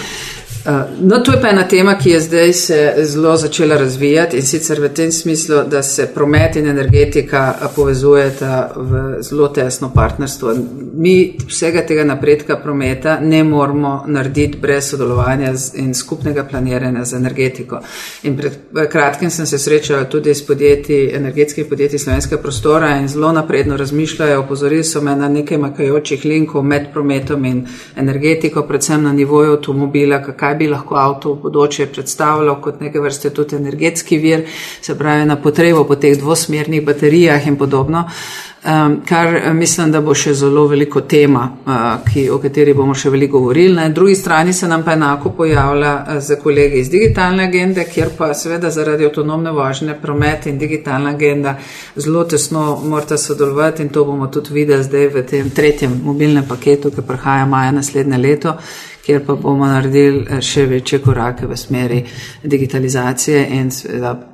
Eh, 0.66 0.84
no, 1.00 1.18
to 1.18 1.32
je 1.32 1.40
pa 1.40 1.48
ena 1.48 1.68
tema, 1.68 1.98
ki 1.98 2.10
je 2.10 2.20
zdaj 2.20 2.52
se 2.52 2.94
zelo 2.98 3.36
začela 3.36 3.76
razvijati 3.76 4.36
in 4.36 4.42
sicer 4.42 4.80
v 4.80 4.88
tem 4.88 5.12
smislu, 5.12 5.56
da 5.70 5.82
se 5.82 6.06
promet 6.14 6.56
in 6.56 6.68
energetika 6.68 7.54
eh, 7.62 7.66
povezujeta 7.76 8.72
v 8.76 9.22
zelo 9.22 9.48
tesno 9.48 9.90
partnerstvo. 9.94 10.54
Mi 10.94 11.36
vsega 11.48 11.82
tega 11.86 12.04
napredka 12.04 12.56
prometa 12.56 13.18
ne 13.20 13.44
moramo 13.44 14.04
narediti 14.06 14.58
brez 14.58 14.90
sodelovanja 14.90 15.52
in 15.74 15.94
skupnega 15.94 16.44
planiranja 16.44 17.04
z 17.04 17.16
energetiko. 17.16 17.80
In 18.22 18.36
pred 18.36 18.52
kratkim 18.90 19.30
sem 19.30 19.46
se 19.46 19.58
srečala 19.58 20.04
tudi 20.04 20.34
s 20.34 20.46
podjetji, 20.46 21.10
energetskih 21.14 21.66
podjetij 21.66 21.98
slovenskega 21.98 22.42
prostora 22.42 22.96
in 22.98 23.08
zelo 23.08 23.32
napredno 23.32 23.76
razmišljajo, 23.76 24.40
opozorili 24.40 24.84
so 24.84 25.00
me 25.00 25.16
na 25.16 25.28
nekaj 25.28 25.58
makajočih 25.58 26.24
linkov 26.24 26.62
med 26.62 26.92
prometom 26.92 27.44
in 27.44 27.66
energetiko, 27.96 28.62
predvsem 28.62 29.02
na 29.02 29.12
nivoju 29.12 29.52
avtomobila, 29.52 30.22
kakaj 30.22 30.51
kaj 30.52 30.58
bi 30.58 30.68
lahko 30.68 30.96
avto 30.96 31.32
v 31.32 31.42
bodoče 31.42 31.86
predstavljal 31.86 32.60
kot 32.60 32.80
neke 32.80 33.00
vrste 33.00 33.30
tudi 33.30 33.56
energetski 33.56 34.18
vir, 34.18 34.46
se 34.80 34.98
pravi 34.98 35.24
na 35.26 35.36
potrebo 35.36 35.84
po 35.84 35.96
teh 35.96 36.18
dvosmernih 36.18 36.84
baterijah 36.84 37.46
in 37.46 37.56
podobno. 37.56 38.08
Um, 38.64 39.00
kar 39.08 39.34
eh, 39.36 39.52
mislim, 39.52 39.90
da 39.90 40.00
bo 40.00 40.14
še 40.14 40.36
zelo 40.38 40.68
veliko 40.70 41.00
tema, 41.00 41.48
uh, 41.66 41.80
ki, 42.06 42.28
o 42.30 42.36
kateri 42.38 42.76
bomo 42.78 42.94
še 42.94 43.10
veliko 43.10 43.40
govorili. 43.40 43.74
Na 43.74 43.88
drugi 43.88 44.14
strani 44.14 44.52
se 44.54 44.68
nam 44.70 44.84
pa 44.86 44.92
enako 44.94 45.32
pojavlja 45.34 45.90
uh, 45.96 46.20
za 46.22 46.36
kolege 46.38 46.78
iz 46.78 46.90
digitalne 46.90 47.48
agende, 47.48 47.82
kjer 47.90 48.12
pa 48.18 48.28
seveda 48.38 48.70
zaradi 48.70 49.08
avtonomne 49.08 49.50
vožnje 49.50 49.96
promet 50.02 50.46
in 50.46 50.62
digitalna 50.62 51.10
agenda 51.16 51.56
zelo 51.96 52.22
tesno 52.24 52.76
morata 52.84 53.18
sodelovati 53.18 53.82
in 53.82 53.90
to 53.90 54.04
bomo 54.04 54.30
tudi 54.30 54.54
videli 54.54 54.86
zdaj 54.86 55.10
v 55.16 55.26
tem 55.26 55.50
tretjem 55.50 55.98
mobilnem 56.04 56.46
paketu, 56.46 56.94
ki 56.94 57.02
prihaja 57.02 57.50
maja 57.50 57.74
naslednje 57.74 58.22
leto 58.22 58.54
kjer 59.06 59.26
pa 59.26 59.34
bomo 59.34 59.66
naredili 59.66 60.26
eh, 60.30 60.40
še 60.40 60.66
večje 60.66 60.98
korake 61.02 61.46
v 61.46 61.56
smeri 61.56 62.04
digitalizacije 62.42 63.46
in 63.50 63.70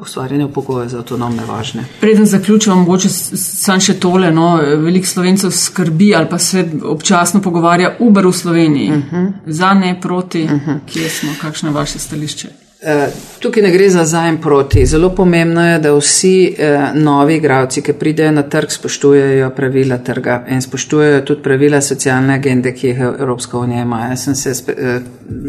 ustvarjanja 0.01 0.49
pogojev 0.49 0.89
za 0.89 0.99
avtonomne 0.99 1.45
važne. 1.49 1.85
Preden 2.01 2.27
zaključimo, 2.27 2.77
mogoče 2.77 3.09
sam 3.09 3.81
še 3.81 3.99
tole, 4.01 4.31
no, 4.35 4.57
veliko 4.85 5.07
slovencev 5.07 5.51
skrbi 5.51 6.15
ali 6.15 6.29
pa 6.31 6.39
se 6.39 6.67
občasno 6.83 7.43
pogovarja 7.43 7.97
Uber 7.99 8.27
v 8.27 8.33
Sloveniji. 8.33 8.91
Uh 8.91 8.97
mhm. 8.97 9.17
-huh. 9.17 9.33
Za 9.47 9.75
ne 9.75 10.01
proti, 10.01 10.45
uh 10.45 10.51
mhm. 10.51 10.71
-huh. 10.71 10.79
kje 10.87 11.09
smo, 11.11 11.31
kakšno 11.41 11.69
je 11.69 11.75
vaše 11.75 11.99
stališče? 11.99 12.68
Eh, 12.83 13.09
tukaj 13.39 13.63
ne 13.63 13.71
gre 13.71 13.91
za 13.91 14.05
zajem 14.05 14.37
proti. 14.41 14.87
Zelo 14.87 15.11
pomembno 15.15 15.65
je, 15.67 15.79
da 15.79 15.93
vsi 15.95 16.55
eh, 16.59 16.91
novi 16.95 17.35
igravci, 17.37 17.83
ki 17.83 17.93
pridejo 17.93 18.33
na 18.33 18.43
trg, 18.43 18.71
spoštujejo 18.71 19.51
pravila 19.51 19.99
trga 19.99 20.45
in 20.49 20.63
spoštujejo 20.63 21.21
tudi 21.21 21.43
pravila 21.43 21.81
socialne 21.81 22.35
agende, 22.35 22.73
ki 22.75 22.87
jih 22.89 23.01
Evropska 23.01 23.59
unija 23.59 23.83
ima. 23.83 24.05
Jaz 24.11 24.25
sem 24.25 24.35
se 24.35 24.55
s 24.55 24.69
eh, 24.69 25.01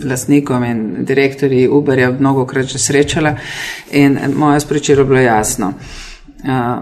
lasnikom 0.09 0.63
in 0.63 0.81
direktorji 1.05 1.67
Uberja 1.67 2.11
mnogo 2.11 2.45
krat 2.45 2.65
že 2.65 2.79
srečala 2.79 3.35
in 3.91 4.17
moje 4.35 4.59
sporočilo 4.59 5.05
bilo 5.05 5.19
jasno. 5.19 5.73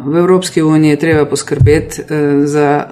V 0.05 0.17
Evropski 0.17 0.61
uniji 0.61 0.89
je 0.89 0.99
treba 0.99 1.25
poskrbeti 1.25 2.01
za, 2.45 2.87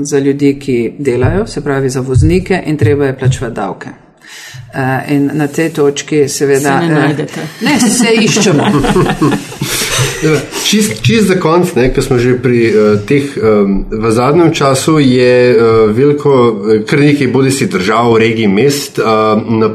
za 0.00 0.18
ljudi, 0.18 0.58
ki 0.60 0.94
delajo, 0.98 1.46
se 1.46 1.64
pravi 1.64 1.88
za 1.88 2.00
voznike 2.00 2.62
in 2.66 2.76
treba 2.76 3.06
je 3.06 3.18
plačevati 3.18 3.54
davke. 3.54 4.03
Uh, 4.74 5.12
in 5.12 5.30
na 5.34 5.46
tej 5.46 5.68
točki, 5.70 6.28
seveda, 6.28 6.80
se 6.80 6.86
ne 6.86 6.94
uh, 6.94 7.00
najdete. 7.00 7.40
Ne, 7.60 7.78
se 7.80 8.14
iščemo. 8.24 8.64
Čist, 10.64 11.02
čist 11.04 11.28
za 11.28 11.36
konc, 11.40 11.68
ko 11.94 12.02
smo 12.02 12.18
že 12.18 12.32
pri 12.42 12.60
uh, 12.72 12.96
teh, 13.06 13.36
um, 13.36 13.84
v 13.90 14.10
zadnjem 14.10 14.50
času 14.56 14.96
je 14.98 15.34
uh, 15.52 15.92
veliko, 15.94 16.32
kar 16.88 17.00
nekaj 17.00 17.28
bodi 17.28 17.52
si 17.52 17.68
držav, 17.70 18.16
regij, 18.18 18.48
mest, 18.48 18.98
uh, 18.98 19.38
na, 19.38 19.70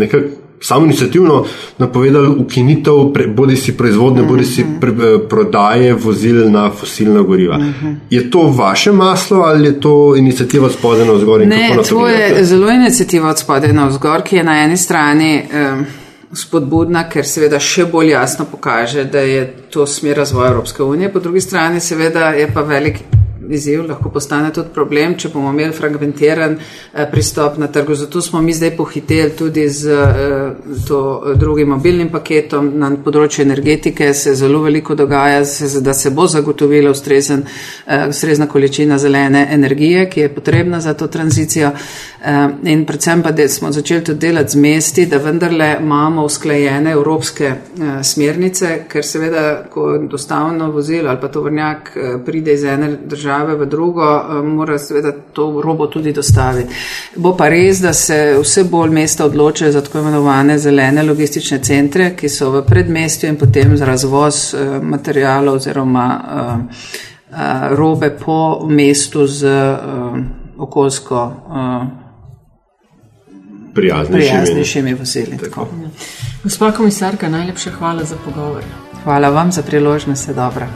nekako 0.00 0.45
samo 0.60 0.84
inicijativno 0.84 1.44
napovedali 1.78 2.28
ukinitev 2.28 2.94
bodi 3.34 3.56
si 3.56 3.76
proizvodne, 3.76 4.22
bodi 4.22 4.44
si 4.44 4.64
mhm. 4.64 4.80
pre, 4.80 4.90
eh, 4.90 5.18
prodaje 5.28 5.94
vozil 5.94 6.50
na 6.50 6.70
fosilna 6.70 7.22
goriva. 7.22 7.58
Mhm. 7.58 7.92
Je 8.10 8.30
to 8.30 8.42
vaše 8.42 8.92
maslo 8.92 9.40
ali 9.40 9.66
je 9.66 9.80
to 9.80 10.16
inicijativa 10.16 10.66
od 10.66 10.72
spodaj 10.72 11.06
na 11.06 11.12
vzgor? 11.12 11.46
Ne, 11.46 11.70
to, 11.76 11.82
to 11.82 12.08
je 12.08 12.44
zelo 12.44 12.70
inicijativa 12.70 13.30
od 13.30 13.38
spodaj 13.38 13.72
na 13.72 13.86
vzgor, 13.86 14.22
ki 14.22 14.36
je 14.36 14.44
na 14.44 14.62
eni 14.64 14.76
strani. 14.76 15.42
Um, 15.72 15.86
spodbudna, 16.34 17.04
ker 17.08 17.24
seveda 17.24 17.60
še 17.62 17.86
bolj 17.90 18.10
jasno 18.10 18.44
pokaže, 18.50 19.04
da 19.04 19.22
je 19.22 19.46
to 19.70 19.86
smer 19.86 20.16
razvoja 20.16 20.50
Evropske 20.50 20.82
unije. 20.82 21.12
Po 21.12 21.20
drugi 21.20 21.40
strani 21.40 21.80
seveda 21.80 22.30
je 22.34 22.48
pa 22.54 22.60
velik 22.60 22.98
izziv, 23.50 23.84
lahko 23.88 24.10
postane 24.10 24.52
tudi 24.52 24.72
problem, 24.74 25.14
če 25.18 25.30
bomo 25.32 25.50
imeli 25.52 25.74
fragmentiran 25.74 26.56
eh, 26.56 27.06
pristop 27.10 27.58
na 27.58 27.68
trgu. 27.72 27.94
Zato 27.94 28.22
smo 28.22 28.40
mi 28.42 28.54
zdaj 28.54 28.74
pohiteli 28.76 29.30
tudi 29.36 29.68
z 29.68 29.92
eh, 29.92 30.76
to 30.88 31.34
drugim 31.34 31.68
mobilnim 31.74 32.10
paketom 32.12 32.72
na 32.78 32.90
področju 33.04 33.44
energetike. 33.46 34.12
Se 34.14 34.34
zelo 34.38 34.62
veliko 34.64 34.96
dogaja, 34.98 35.42
da 35.82 35.94
se 35.94 36.10
bo 36.10 36.26
zagotovila 36.30 36.92
eh, 36.92 38.08
ustrezna 38.08 38.46
količina 38.50 38.98
zelene 38.98 39.46
energije, 39.52 40.06
ki 40.10 40.26
je 40.26 40.34
potrebna 40.34 40.80
za 40.80 40.94
to 40.94 41.06
tranzicijo. 41.06 41.72
In 42.66 42.80
predvsem 42.88 43.20
pa, 43.22 43.30
da 43.30 43.44
smo 43.48 43.68
začeli 43.70 44.02
tudi 44.04 44.26
delati 44.26 44.56
z 44.56 44.58
mesti, 44.58 45.04
da 45.06 45.20
vendarle 45.22 45.68
imamo 45.80 46.24
usklajene 46.26 46.90
evropske 46.96 47.52
smernice, 48.02 48.70
ker 48.90 49.06
seveda, 49.06 49.44
ko 49.70 49.84
dostavno 50.10 50.70
vozilo 50.74 51.12
ali 51.12 51.20
pa 51.22 51.28
tovrnjak 51.30 51.92
pride 52.26 52.56
iz 52.56 52.64
ene 52.64 52.88
države, 53.04 53.35
države 53.36 53.64
v 53.64 53.66
drugo, 53.66 54.02
eh, 54.02 54.42
mora 54.42 54.78
seveda 54.78 55.12
to 55.32 55.60
robo 55.64 55.86
tudi 55.86 56.12
dostaviti. 56.12 56.74
Bo 57.16 57.36
pa 57.36 57.48
res, 57.48 57.80
da 57.80 57.92
se 57.92 58.36
vse 58.40 58.64
bolj 58.64 58.90
mesta 58.90 59.24
odločajo 59.24 59.72
za 59.72 59.80
tako 59.80 59.98
imenovane 59.98 60.58
zelene 60.58 61.02
logistične 61.02 61.58
centre, 61.58 62.16
ki 62.16 62.28
so 62.28 62.50
v 62.50 62.62
predmestju 62.66 63.28
in 63.28 63.36
potem 63.36 63.76
za 63.76 63.84
razvoz 63.84 64.54
eh, 64.54 64.80
materijalov 64.82 65.54
oziroma 65.54 66.20
eh, 66.20 67.68
robe 67.76 68.10
po 68.24 68.66
mestu 68.68 69.26
z 69.26 69.46
okoljsko 70.58 71.32
prijaznejšimi 73.74 74.94
vozili. 74.94 75.38
Gospa 76.44 76.72
komisarka, 76.72 77.28
najlepša 77.28 77.70
hvala 77.70 78.04
za 78.04 78.16
pogovor. 78.24 78.62
Hvala 79.04 79.28
vam 79.28 79.52
za 79.52 79.62
priložnost, 79.62 80.30
dobro. 80.30 80.66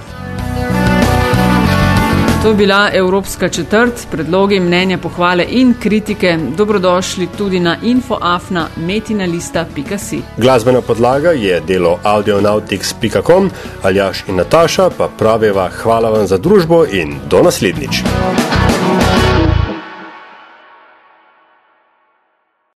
To 2.43 2.49
je 2.49 2.55
bila 2.55 2.91
Evropska 2.93 3.49
četrt, 3.49 4.07
predlogi, 4.11 4.61
mnenja, 4.61 4.99
pohvale 4.99 5.45
in 5.49 5.75
kritike. 5.81 6.39
Dobrodošli 6.57 7.29
tudi 7.39 7.61
na 7.61 7.77
infoafna 7.83 8.67
metinalista.si. 8.77 10.23
Glasbena 10.37 10.81
podlaga 10.81 11.31
je 11.31 11.61
delo 11.61 11.99
audionautics.com, 12.03 13.51
Aljaš 13.83 14.25
in 14.29 14.37
Nataša 14.37 14.91
pa 14.99 15.09
praviva 15.19 15.69
hvala 15.69 16.11
vam 16.11 16.27
za 16.27 16.39
družbo 16.39 16.85
in 16.93 17.15
do 17.31 17.43
naslednjič. 17.43 18.03